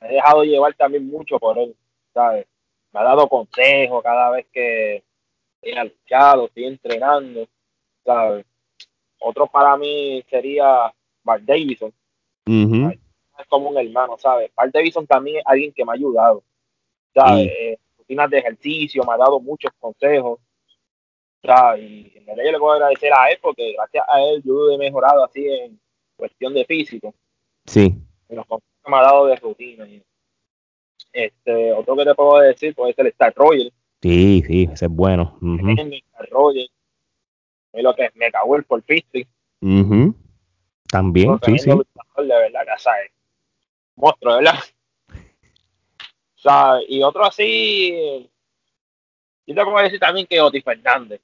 [0.00, 1.76] Me he dejado llevar también mucho por él,
[2.12, 2.46] ¿sabes?
[2.92, 5.04] Me ha dado consejos cada vez que,
[5.62, 7.46] he luchado, estoy entrenando,
[8.04, 8.44] ¿sabes?
[9.20, 11.92] Otro para mí sería Mark Davidson.
[13.38, 14.50] Es como un hermano, ¿sabes?
[14.56, 16.42] Mark Davidson también es alguien que me ha ayudado,
[17.14, 17.48] ¿sabes?
[17.48, 20.40] Eh, rutinas de ejercicio, me ha dado muchos consejos,
[21.44, 21.82] ¿sabes?
[21.82, 24.78] Y en realidad yo le puedo agradecer a él porque gracias a él yo he
[24.78, 25.78] mejorado así en
[26.20, 27.14] cuestión de físico.
[27.66, 27.94] Sí.
[28.28, 29.86] En los consejos que me ha dado de rutina.
[31.12, 34.90] Este, otro que te puedo decir puede ser el Star Royal Sí, sí, ese es
[34.90, 35.36] bueno.
[35.42, 36.72] Uh -huh.
[37.72, 39.26] es lo que es Mega por Fistri.
[40.88, 41.70] También, sí, sí.
[41.70, 43.10] De verdad, que sabe.
[43.96, 44.54] Monstruo, ¿verdad?
[46.36, 48.30] O sea, y otro así,
[49.46, 51.20] yo te puedo decir también que Oti Fernández.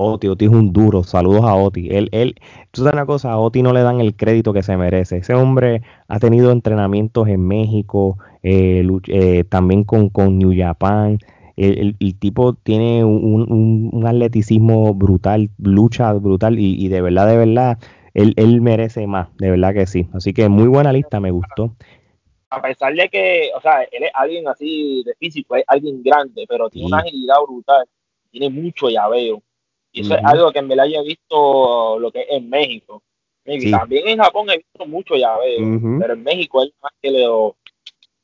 [0.00, 1.02] Oti, Oti es un duro.
[1.02, 1.88] Saludos a Oti.
[1.90, 2.34] Él, él,
[2.70, 5.18] tú sabes una cosa, a Oti no le dan el crédito que se merece.
[5.18, 11.18] Ese hombre ha tenido entrenamientos en México, eh, eh, también con, con New Japan.
[11.56, 17.78] El, tipo tiene un, atleticismo brutal, lucha brutal y, de verdad, de verdad,
[18.14, 20.08] él, él merece más, de verdad que sí.
[20.14, 21.74] Así que muy buena lista, me gustó
[22.50, 26.44] a pesar de que, o sea, él es alguien así de físico, es alguien grande,
[26.48, 27.86] pero tiene una agilidad brutal,
[28.30, 29.40] tiene mucho llaveo.
[29.92, 33.02] Y eso es algo que en verdad yo he visto lo que es en México.
[33.70, 37.56] También en Japón he visto mucho llaveo, pero en México es más que lo,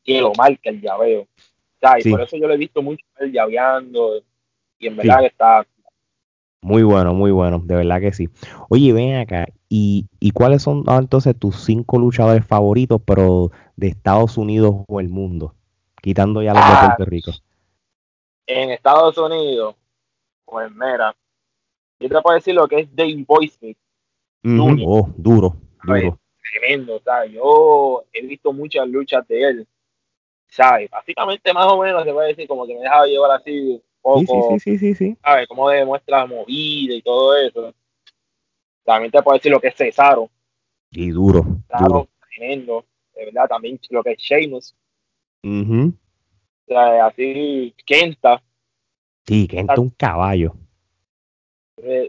[0.05, 1.23] que lo marca el llaveo.
[1.23, 4.23] O sea, y por eso yo lo he visto mucho el llaveando
[4.79, 5.67] y en verdad que está
[6.67, 8.29] muy bueno, muy bueno, de verdad que sí.
[8.69, 13.87] Oye, ven acá, ¿y, y cuáles son ah, entonces tus cinco luchadores favoritos, pero de
[13.87, 15.55] Estados Unidos o el mundo?
[16.03, 17.31] Quitando ya los de ah, Puerto Rico.
[18.49, 19.77] En Estados Unidos,
[20.45, 21.15] pues mira,
[22.01, 23.77] yo te puedo decir lo que es Dave Boyce.
[24.45, 26.19] Oh, duro, duro.
[26.53, 27.33] Tremendo, ¿sabes?
[27.33, 29.69] Yo he visto muchas luchas de él,
[30.49, 30.89] ¿sabes?
[30.91, 33.83] Básicamente, más o menos, se puede decir como que me dejaba llevar así
[34.19, 35.49] sí, sí, sí, sí, ¿sabes?
[35.49, 37.75] Cómo demuestra movida y todo eso.
[38.85, 40.31] También te puedo decir lo que es Cesaro.
[40.91, 41.45] Y duro.
[41.69, 42.85] Claro, tremendo.
[43.15, 44.75] De verdad, también lo que es Sheamus.
[45.43, 45.93] Uh
[46.69, 48.43] o sea, así, Kenta.
[49.25, 50.55] Sí, Kenta un caballo.
[51.83, 52.09] Eh,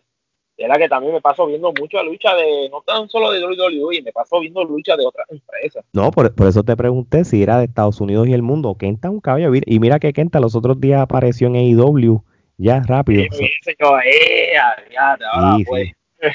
[0.58, 3.45] es la que también me paso viendo mucho la lucha de, no tan solo de
[3.45, 5.86] WWE, me paso viendo lucha de otras empresas.
[5.93, 8.75] No, por, eso te pregunté si era de Estados Unidos y el mundo.
[8.75, 9.51] Kenta un caballo.
[9.53, 12.23] Y mira que Kenta los otros días apareció en AEW,
[12.58, 13.23] ya rápido.
[13.32, 13.49] Sí,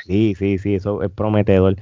[0.04, 1.74] sí, sí, sí, eso es prometedor.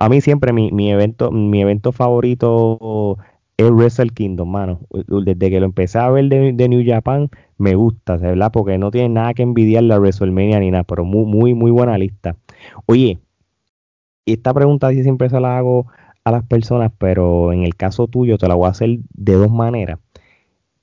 [0.00, 3.18] a mí siempre mi, mi evento, mi evento favorito
[3.56, 4.80] es Wrestle Kingdom, mano.
[4.90, 8.50] Desde que lo empecé a ver de, New Japan, me gusta, ¿verdad?
[8.52, 11.96] Porque no tiene nada que envidiar la WrestleMania ni nada, pero muy, muy, muy buena
[11.98, 12.36] lista.
[12.86, 13.18] Oye,
[14.26, 15.86] esta pregunta siempre se la hago
[16.24, 19.50] a las personas, pero en el caso tuyo te la voy a hacer de dos
[19.50, 19.98] maneras.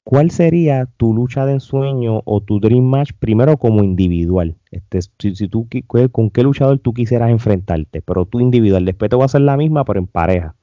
[0.04, 4.56] ¿Cuál sería tu lucha de ensueño o tu dream match primero como individual?
[4.72, 5.68] Este, si, tú,
[6.12, 8.02] ¿Con qué luchador tú quisieras enfrentarte?
[8.02, 8.86] Pero tú individual.
[8.86, 10.56] Después te voy a hacer la misma, pero en pareja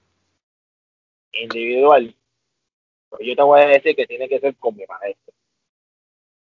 [1.32, 2.14] individual,
[3.08, 5.34] pues yo te voy a decir que tiene que ser con mi maestro.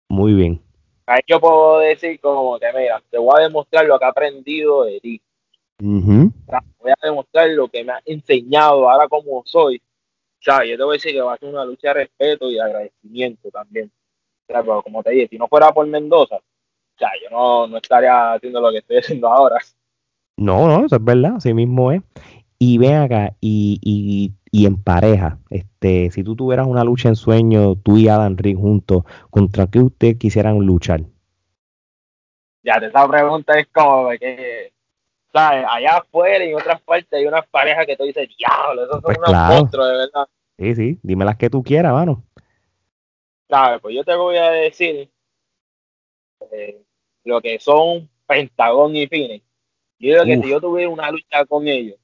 [0.09, 0.61] Muy bien.
[1.07, 4.85] Ahí yo puedo decir como que, mira, te voy a demostrar lo que he aprendido
[4.85, 5.22] de ti.
[5.79, 9.77] Voy a demostrar lo que me ha enseñado ahora como soy.
[9.77, 12.51] O sea, yo te voy a decir que va a ser una lucha de respeto
[12.51, 13.90] y agradecimiento también.
[14.49, 17.66] O sea, pero como te dije, si no fuera por Mendoza, o sea, yo no,
[17.66, 19.59] no estaría haciendo lo que estoy haciendo ahora.
[20.37, 22.03] No, no, eso es verdad, así mismo es.
[22.58, 27.16] Y ven acá, y, y, y en pareja, este, si tú tuvieras una lucha en
[27.16, 31.02] sueño, tú y Adam Rick juntos, ¿contra qué ustedes quisieran luchar?
[32.62, 34.72] Ya, esa pregunta es como que,
[35.32, 35.66] ¿sabes?
[35.68, 39.02] Allá afuera y en otras partes hay unas parejas que tú dices, diablo, esos son
[39.02, 40.26] pues unos monstruos, de verdad.
[40.58, 42.24] Sí, sí, dime las que tú quieras, mano.
[43.48, 43.80] ¿Sabes?
[43.82, 45.10] Pues yo te voy a decir
[46.50, 46.82] eh,
[47.24, 49.42] lo que son Pentagón y Fines.
[49.98, 51.98] Yo digo que si yo tuviera una lucha con ellos,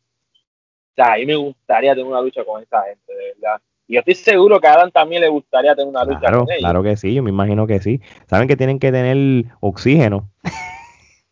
[0.95, 3.61] sea, a mí me gustaría tener una lucha con esa gente, de verdad.
[3.89, 6.61] Y yo estoy seguro que a Adam también le gustaría tener una lucha con ellos.
[6.61, 8.01] Claro que sí, yo me imagino que sí.
[8.27, 10.31] Saben que tienen que tener oxígeno.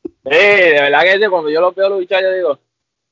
[0.02, 2.58] Sí, de verdad que cuando yo lo veo luchar, yo digo,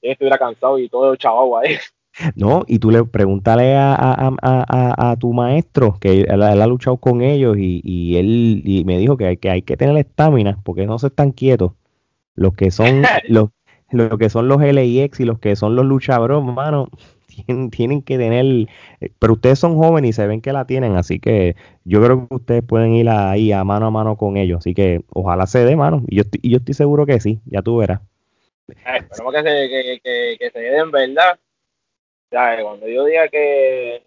[0.03, 1.77] yo estuviera cansado y todo chaval ahí.
[2.35, 6.97] No, y tú le pregúntale a, a, a, a tu maestro, que él, ha luchado
[6.97, 10.59] con ellos y, y él y me dijo que hay que, hay que tener estamina
[10.65, 11.75] porque no se están quietos.
[12.35, 13.51] Los que son los,
[13.91, 16.89] lo que son los LIX y los que son los luchadores, hermano,
[17.71, 18.69] tienen, que tener,
[19.01, 22.27] eh, pero ustedes son jóvenes y se ven que la tienen, así que yo creo
[22.29, 25.65] que ustedes pueden ir ahí a mano a mano con ellos, así que ojalá se
[25.65, 28.01] dé, mano, y yo estoy, yo estoy seguro que sí, ya tú verás.
[28.67, 31.39] esperemos que se, que, que, que se dé en verdad.
[32.31, 34.03] Ya, cuando yo diga que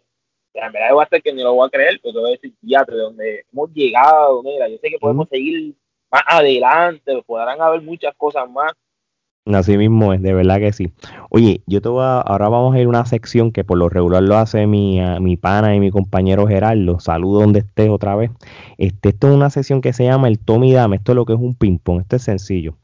[0.54, 2.54] en verdad va a ser que ni lo voy a creer, porque voy a decir,
[2.62, 5.74] ya, de donde hemos llegado, mira, yo sé que podemos seguir
[6.12, 8.74] más adelante, podrán haber muchas cosas más,
[9.46, 10.92] Así mismo es, de verdad que sí.
[11.32, 13.90] Oye, yo te voy a, ahora vamos a ir a una sección que por lo
[13.90, 17.00] regular lo hace mi, ah, mi pana y mi compañero Gerardo.
[17.00, 18.30] Saludo donde estés otra vez.
[18.78, 20.98] Este, esto es una sección que se llama el Tommy Dame.
[20.98, 22.02] Esto es lo que es un ping-pong.
[22.02, 22.76] Esto es sencillo.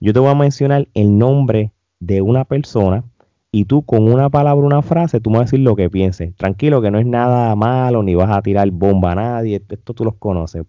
[0.00, 3.04] Yo te voy a mencionar el nombre de una persona
[3.50, 6.34] y tú con una palabra, una frase, tú me vas a decir lo que pienses.
[6.36, 9.62] Tranquilo, que no es nada malo, ni vas a tirar bomba a nadie.
[9.66, 10.64] esto tú los conoces.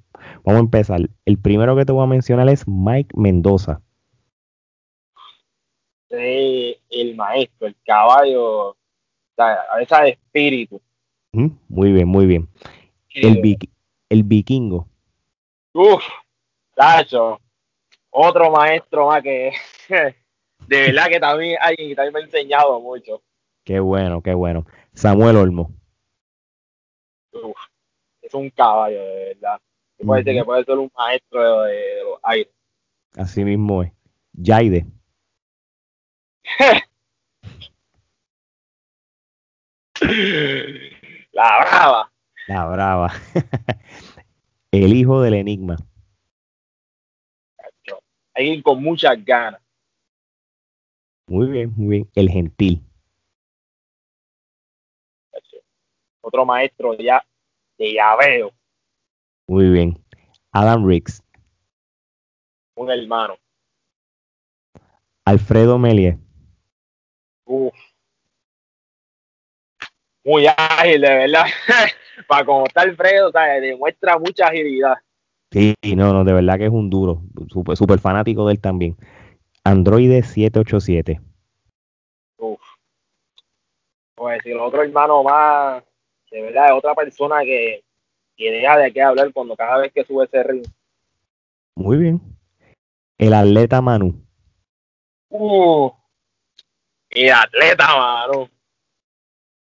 [0.46, 1.02] Vamos a empezar.
[1.26, 3.82] El primero que te voy a mencionar es Mike Mendoza
[6.20, 8.76] el maestro, el caballo,
[9.38, 10.82] a veces de espíritu.
[11.32, 12.48] Muy bien, muy bien.
[13.14, 13.58] El,
[14.10, 14.88] el vikingo.
[15.74, 16.04] Uf,
[16.76, 17.40] Tacho.
[18.12, 19.52] otro maestro más que
[19.90, 20.16] de
[20.82, 23.22] verdad que también alguien que también me ha enseñado mucho.
[23.64, 24.66] Qué bueno, qué bueno.
[24.94, 25.72] Samuel Olmo.
[28.22, 29.60] es un caballo, de verdad.
[29.98, 32.54] Puede ser que puede ser un maestro de, los aires.
[33.16, 33.92] Así mismo es.
[34.42, 34.86] Jaide.
[41.32, 42.12] La brava.
[42.48, 43.14] La brava.
[44.72, 45.78] El hijo del enigma.
[48.36, 49.62] Alguien con muchas ganas.
[51.28, 52.10] Muy bien, muy bien.
[52.16, 52.84] El gentil.
[56.22, 57.24] Otro maestro ya
[57.78, 58.52] de llaveo.
[59.48, 60.04] Muy bien.
[60.52, 61.24] Adam Riggs.
[62.76, 63.38] Un hermano.
[65.26, 66.18] Alfredo Melier.
[67.46, 67.74] Uf.
[70.24, 71.46] Muy ágil, de verdad.
[72.28, 74.96] Para como está Alfredo, demuestra mucha agilidad.
[75.52, 77.22] Sí, no, no, de verdad que es un duro.
[77.50, 78.96] Súper super fanático de él también.
[79.64, 81.22] Android 787.
[82.38, 82.60] Uf.
[84.16, 85.84] Pues si el otro hermano más,
[86.32, 87.84] de verdad, es otra persona que,
[88.36, 90.66] que deja de qué hablar cuando cada vez que sube ese ring.
[91.76, 92.22] Muy bien.
[93.18, 94.16] El atleta Manu.
[95.30, 95.92] Uh,
[97.14, 98.50] el atleta Manu.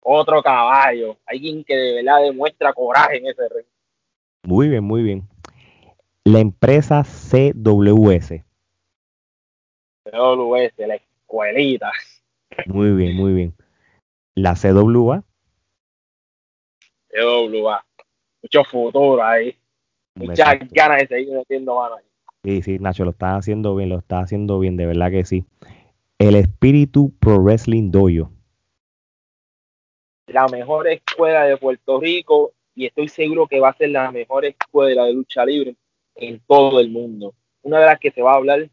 [0.03, 1.17] Otro caballo.
[1.25, 3.65] Alguien que de verdad demuestra coraje en ese ring.
[4.43, 5.27] Muy bien, muy bien.
[6.23, 8.43] La empresa CWS.
[10.03, 11.91] CWS, la escuelita.
[12.65, 13.55] Muy bien, muy bien.
[14.35, 15.23] La CWA.
[17.09, 17.85] CWA.
[18.41, 19.55] Mucho futuro ahí.
[20.15, 22.05] Muchas ganas de seguir metiendo mano ahí.
[22.43, 25.45] Sí, sí, Nacho, lo está haciendo bien, lo está haciendo bien, de verdad que sí.
[26.21, 28.31] El Espíritu Pro Wrestling Dojo.
[30.27, 34.45] La mejor escuela de Puerto Rico y estoy seguro que va a ser la mejor
[34.45, 35.75] escuela de lucha libre
[36.13, 37.33] en todo el mundo.
[37.63, 38.69] Una de las que se va a hablar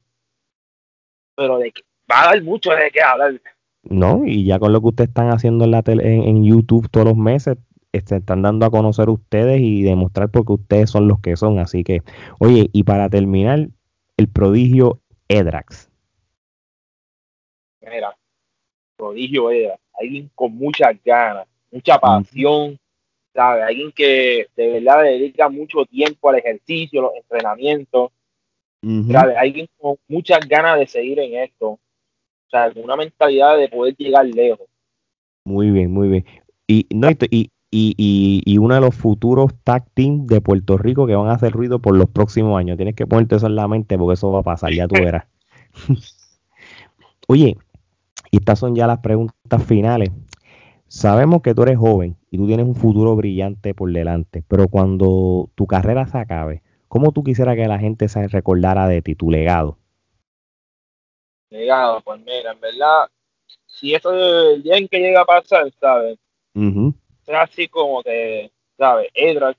[1.35, 1.81] pero de que
[2.13, 3.41] va a dar mucho de qué hablar.
[3.83, 7.07] No, y ya con lo que ustedes están haciendo en, la tele, en, YouTube todos
[7.07, 7.57] los meses,
[7.93, 11.61] se este, están dando a conocer ustedes y demostrar porque ustedes son los que son.
[11.61, 12.03] Así que,
[12.41, 13.71] oye, y para terminar,
[14.19, 15.88] el prodigio Edrax.
[17.91, 18.17] Mira,
[18.97, 22.79] prodigio Edrax, alguien con muchas ganas, mucha pasión,
[23.35, 23.63] ¿sabe?
[23.63, 28.11] Alguien que de verdad dedica mucho tiempo al ejercicio, los entrenamientos,
[29.37, 31.71] Alguien con muchas ganas de seguir en esto.
[31.71, 34.67] O sea, con una mentalidad de poder llegar lejos.
[35.45, 36.25] Muy bien, muy bien.
[36.67, 41.15] Y, no, y, y, y, uno de los futuros tag team de Puerto Rico que
[41.15, 42.77] van a hacer ruido por los próximos años.
[42.77, 45.27] Tienes que ponerte eso en la mente porque eso va a pasar, ya tú verás.
[47.29, 47.57] Oye,
[48.31, 50.11] y estas son ya las preguntas finales.
[50.87, 55.51] Sabemos que tú eres joven y tú tienes un futuro brillante por delante, pero cuando
[55.55, 59.31] tu carrera se acabe, ¿Cómo tú quisieras que la gente se recordara de ti, tu
[59.31, 59.77] legado?
[61.51, 63.09] Legado, pues mira, en verdad,
[63.67, 66.19] si eso es el día en que llega a pasar, ¿sabes?
[66.55, 66.93] Uh
[67.27, 69.09] así como que, ¿sabes?
[69.13, 69.55] Edra,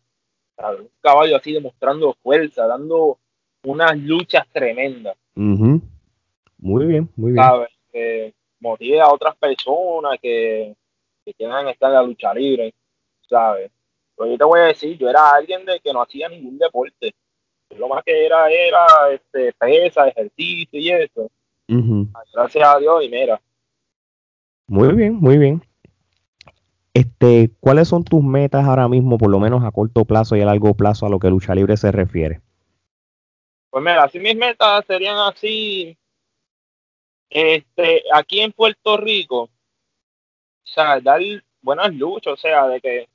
[0.58, 3.20] Un caballo así demostrando fuerza, dando
[3.64, 5.16] unas luchas tremendas.
[5.36, 7.44] Muy bien, muy bien.
[7.44, 7.70] ¿Sabes?
[7.92, 10.76] Que motive a otras personas que,
[11.26, 12.74] que quieran estar en la lucha libre,
[13.28, 13.72] ¿sabes?
[14.16, 17.14] Pero yo te voy a decir, yo era alguien de que no hacía ningún deporte.
[17.78, 21.30] Lo más que era era este, pesa, ejercicio y eso.
[22.34, 23.40] Gracias a Dios y mira.
[24.68, 25.62] Muy bien, muy bien.
[26.94, 30.46] Este, ¿cuáles son tus metas ahora mismo, por lo menos a corto plazo y a
[30.46, 32.42] largo plazo, a lo que lucha libre se refiere?
[33.70, 35.98] Pues mira, así mis metas serían así,
[37.30, 39.50] este, aquí en Puerto Rico, o
[40.64, 41.22] sea, dar
[41.62, 43.08] buenas luchas, o sea, de que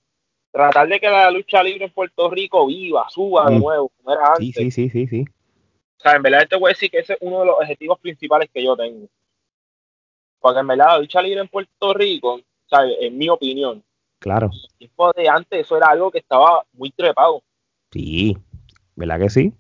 [0.50, 3.60] tratar de que la lucha libre en Puerto Rico viva, suba de mm.
[3.60, 4.54] nuevo, como era antes.
[4.54, 5.24] Sí, sí, sí, sí,
[5.98, 7.98] O sea, en verdad te voy a decir que ese es uno de los objetivos
[7.98, 9.08] principales que yo tengo.
[10.38, 12.96] Porque en verdad la lucha libre en Puerto Rico, ¿sabes?
[13.00, 13.82] En mi opinión.
[14.20, 14.50] Claro.
[14.78, 17.42] Tiempo de antes eso era algo que estaba muy trepado.
[17.90, 18.36] Sí,
[18.94, 19.52] ¿verdad que sí?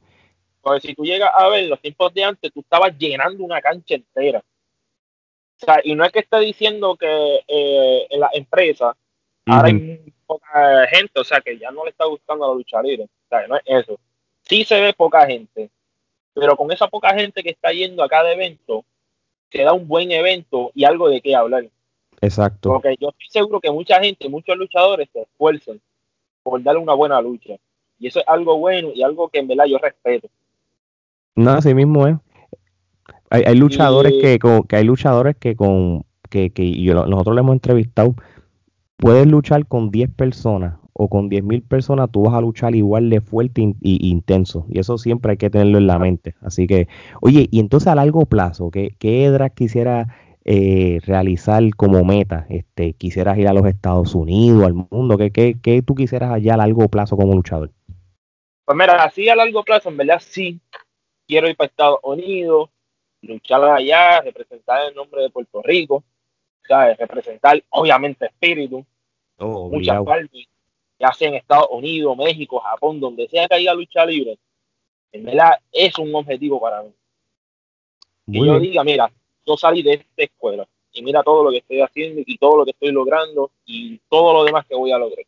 [0.64, 3.96] Porque si tú llegas a ver los tiempos de antes, tú estabas llenando una cancha
[3.96, 4.38] entera.
[4.38, 8.96] O sea, y no es que esté diciendo que eh, en la empresa
[9.46, 13.04] ahora hay poca gente, o sea, que ya no le está gustando la lucha libre.
[13.04, 14.00] O sea, no es eso.
[14.40, 15.68] Sí se ve poca gente,
[16.32, 18.86] pero con esa poca gente que está yendo a cada evento,
[19.50, 21.66] se da un buen evento y algo de qué hablar.
[22.22, 22.70] Exacto.
[22.70, 25.78] Porque yo estoy seguro que mucha gente, muchos luchadores se esfuerzan
[26.42, 27.54] por darle una buena lucha.
[27.98, 30.28] Y eso es algo bueno y algo que en verdad yo respeto.
[31.36, 32.16] No, así mismo es.
[33.30, 38.14] Hay, luchadores que, que hay luchadores que con que, que nosotros le hemos entrevistado
[38.96, 43.20] puedes luchar con 10 personas o con 10.000 personas, tú vas a luchar igual de
[43.20, 44.64] fuerte e intenso.
[44.70, 46.36] Y eso siempre hay que tenerlo en la mente.
[46.40, 46.86] Así que,
[47.20, 50.14] oye, y entonces a largo plazo, ¿qué, qué quisiera
[50.44, 52.46] eh, realizar como meta?
[52.48, 55.18] Este, ¿Quisieras ir a los Estados Unidos, al mundo?
[55.18, 57.72] ¿Qué, qué, qué tú quisieras allá a largo plazo como luchador?
[58.64, 60.60] Pues mira, así a largo plazo, en verdad sí,
[61.26, 62.70] quiero ir para Estados Unidos,
[63.22, 66.04] luchar allá, representar el nombre de Puerto Rico,
[66.66, 66.96] ¿sabes?
[66.98, 68.84] representar obviamente espíritu,
[69.38, 70.46] oh, muchas partes,
[70.98, 74.38] ya sea en Estados Unidos, México, Japón, donde sea que haya lucha libre,
[75.12, 76.92] en verdad es un objetivo para mí.
[78.26, 79.10] y yo diga, mira,
[79.46, 82.64] yo salí de esta escuela y mira todo lo que estoy haciendo y todo lo
[82.64, 85.24] que estoy logrando y todo lo demás que voy a lograr.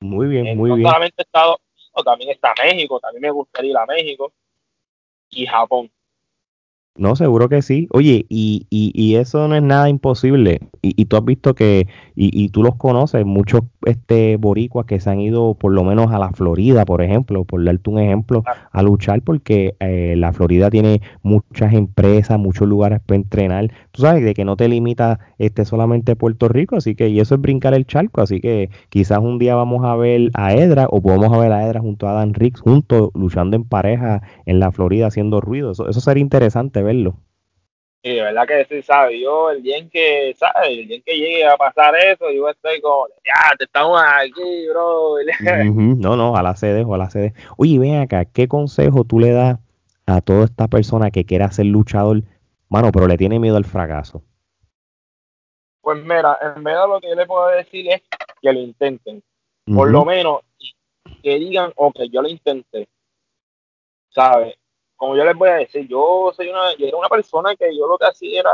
[0.00, 0.82] Muy bien, muy bien.
[0.82, 1.56] No solamente Estados
[2.04, 4.32] también está México, también me gustaría ir a México
[5.30, 5.90] y Japón.
[6.96, 7.86] No, seguro que sí.
[7.92, 10.60] Oye, y, y, y eso no es nada imposible.
[10.82, 15.08] Y, y tú has visto que, y, tú los conoces, muchos este, boricuas que se
[15.08, 18.82] han ido por lo menos a la Florida, por ejemplo, por darte un ejemplo, a
[18.82, 23.70] luchar porque eh, la Florida tiene muchas empresas, muchos lugares para entrenar.
[23.92, 27.36] Tú sabes de que no te limita este, solamente Puerto Rico, así que, y eso
[27.36, 28.20] es brincar el charco.
[28.20, 31.80] Así que quizás un día vamos a ver a Edra o podemos ver a Edra
[31.80, 35.70] junto a Dan Riggs, juntos luchando en pareja en la Florida haciendo ruido.
[35.70, 37.16] Eso, eso sería interesante verlo.
[38.02, 39.20] Sí, de verdad que sí, sabe.
[39.20, 40.70] Yo, el día en que, ¿sabes?
[40.70, 44.68] El día en que llegue a pasar eso, yo estoy como, ya, te estamos aquí,
[44.68, 45.16] bro.
[45.98, 47.34] No, no, a la sede, a la sede.
[47.58, 49.58] Oye, ven acá, ¿qué consejo tú le das
[50.06, 52.22] a toda esta persona que quiera ser luchador,
[52.70, 54.22] mano, pero le tiene miedo al fracaso?
[55.82, 58.02] Pues mira, en verdad lo que yo le puedo decir es
[58.40, 59.22] que lo intenten.
[59.66, 60.40] Por lo menos
[61.22, 62.88] que digan, ok, yo lo intenté.
[64.08, 64.56] ¿Sabes?
[65.00, 67.88] Como yo les voy a decir, yo soy una, yo era una persona que yo
[67.88, 68.52] lo que hacía era,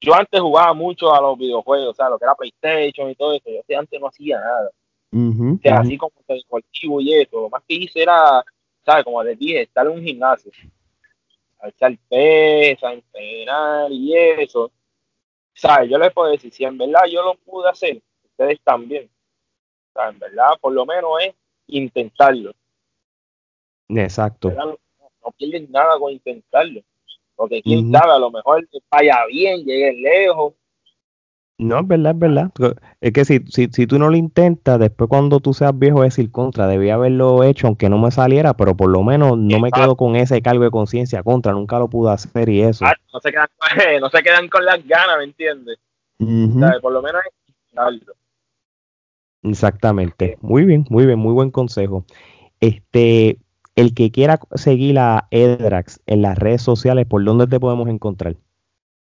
[0.00, 3.34] yo antes jugaba mucho a los videojuegos, o sea, lo que era PlayStation y todo
[3.34, 4.70] eso, yo antes no hacía nada.
[5.12, 8.42] o sea, así como el deportivo y eso, lo más que hice era,
[8.86, 9.04] ¿sabes?
[9.04, 10.50] Como les dije, estar en un gimnasio,
[11.58, 14.72] alzar pesas, entrenar y eso.
[15.52, 15.90] ¿Sabes?
[15.90, 19.10] Yo les puedo decir, si en verdad yo lo pude hacer, ustedes también.
[19.92, 21.34] Sea, en verdad, por lo menos es
[21.66, 22.54] intentarlo.
[23.90, 24.50] Exacto
[25.28, 26.80] no pierden nada con intentarlo.
[27.36, 30.54] Porque quién sabe, a lo mejor vaya bien, llegue lejos.
[31.58, 32.50] No, es verdad, es verdad.
[33.00, 36.14] Es que si, si, si tú no lo intentas, después cuando tú seas viejo es
[36.14, 39.70] decir contra, debía haberlo hecho aunque no me saliera, pero por lo menos no me
[39.70, 42.84] quedo con ese cargo de conciencia contra, nunca lo pude hacer y eso.
[43.12, 43.48] no, se quedan,
[44.00, 45.78] no se quedan con las ganas, ¿me entiendes?
[46.80, 47.22] Por lo menos
[49.42, 50.38] Exactamente.
[50.40, 52.04] Muy bien, muy bien, muy buen consejo.
[52.60, 53.38] Este,
[53.78, 58.34] el que quiera seguir a Edrax en las redes sociales, ¿por dónde te podemos encontrar?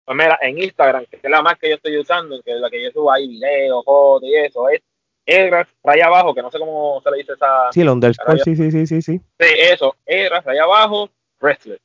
[0.04, 2.70] Pues mira, en Instagram, que es la más que yo estoy usando, que es la
[2.70, 4.80] que yo subo ahí videos, fotos y eso, es
[5.26, 7.72] Edrax, raya abajo, que no sé cómo se le dice esa...
[7.72, 9.18] Sí, el underscore, sí, sí, sí, sí, sí.
[9.18, 11.10] Sí, eso, Edrax, raya abajo,
[11.40, 11.80] wrestler.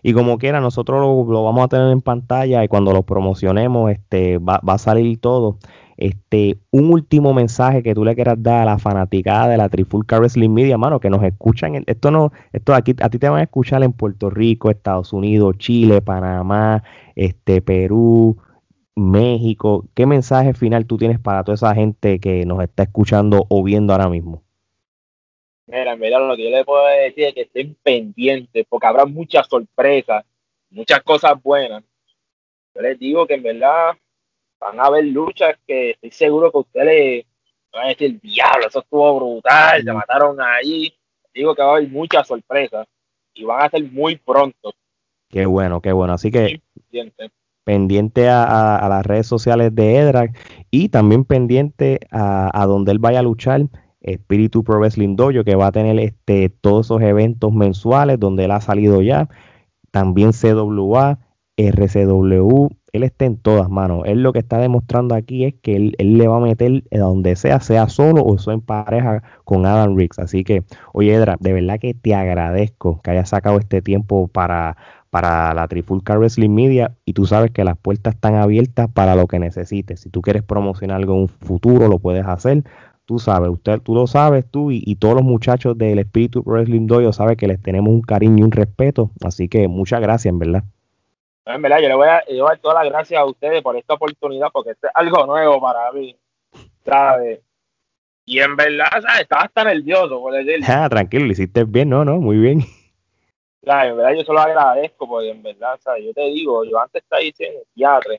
[0.00, 4.38] Y como quiera, nosotros lo, vamos a tener en pantalla y cuando lo promocionemos, este,
[4.38, 5.58] va, va a salir todo.
[6.02, 10.18] Este, un último mensaje que tú le quieras dar a la fanaticada de la Trifulca
[10.18, 11.84] Wrestling Media, mano, que nos escuchan.
[11.86, 15.58] esto no, esto aquí, a ti te van a escuchar en Puerto Rico, Estados Unidos,
[15.58, 16.82] Chile, Panamá,
[17.14, 18.36] este, Perú,
[18.96, 19.86] México.
[19.94, 23.92] ¿Qué mensaje final tú tienes para toda esa gente que nos está escuchando o viendo
[23.92, 24.42] ahora mismo?
[25.68, 29.46] Mira, mira, lo que yo le puedo decir es que estén pendientes, porque habrá muchas
[29.46, 30.24] sorpresas,
[30.68, 31.84] muchas cosas buenas.
[32.74, 33.92] Yo les digo que en verdad
[34.62, 37.26] van a haber luchas que estoy seguro que ustedes
[37.72, 40.94] van a decir, diablo, eso estuvo brutal, se mataron ahí.
[41.34, 42.86] Digo que va a haber muchas sorpresas
[43.34, 44.72] y van a ser muy pronto.
[45.28, 46.12] Qué bueno, qué bueno.
[46.12, 46.60] Así que
[47.64, 50.36] pendiente, a, las redes sociales de Edrak
[50.70, 53.62] y también pendiente a, donde él vaya a luchar.
[54.00, 58.50] Espíritu Pro Wrestling Dojo, que va a tener este, todos esos eventos mensuales donde él
[58.50, 59.28] ha salido ya.
[59.92, 61.20] También CWA,
[61.56, 64.02] RCW, él está en todas manos.
[64.06, 67.60] Él lo que está demostrando aquí es que él, le va a meter donde sea,
[67.60, 70.18] sea solo o sea en pareja con Adam Riggs.
[70.18, 74.76] Así que, oye, Edra, de verdad que te agradezco que hayas sacado este tiempo para,
[75.10, 79.26] para la Trifulca Wrestling Media y tú sabes que las puertas están abiertas para lo
[79.26, 80.00] que necesites.
[80.00, 82.64] Si tú quieres promocionar algo en un futuro, lo puedes hacer.
[83.04, 87.12] Tú sabes, usted, tú lo sabes, tú y, todos los muchachos del Espíritu Wrestling Dojo
[87.12, 89.10] saben que les tenemos un cariño y un respeto.
[89.22, 90.64] Así que muchas gracias, en verdad.
[91.44, 94.48] En verdad, yo le voy a llevar todas las gracias a ustedes por esta oportunidad,
[94.52, 96.16] porque esto es algo nuevo para mí,
[96.84, 97.40] ¿sabes?
[98.24, 99.22] Y en verdad, ¿sabes?
[99.22, 100.66] Estaba hasta nervioso, por decirlo.
[100.68, 102.04] Ah, tranquilo, lo hiciste bien, ¿no?
[102.04, 102.60] no Muy bien.
[103.60, 106.04] Claro, en verdad yo se lo agradezco, porque en verdad, ¿sabes?
[106.04, 108.14] Yo te digo, yo antes estaba diciendo teatro,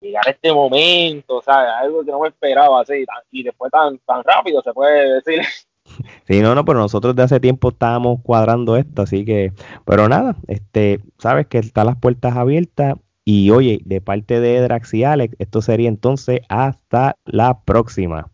[0.00, 1.70] llegar a este momento, ¿sabes?
[1.78, 5.40] Algo que no me esperaba así, y después tan, tan rápido se puede decir.
[6.26, 9.52] Sí, no, no, pero nosotros de hace tiempo estábamos cuadrando esto, así que,
[9.84, 14.94] pero nada, este, sabes que están las puertas abiertas y oye, de parte de Drax
[14.94, 18.30] y Alex, esto sería entonces hasta la próxima.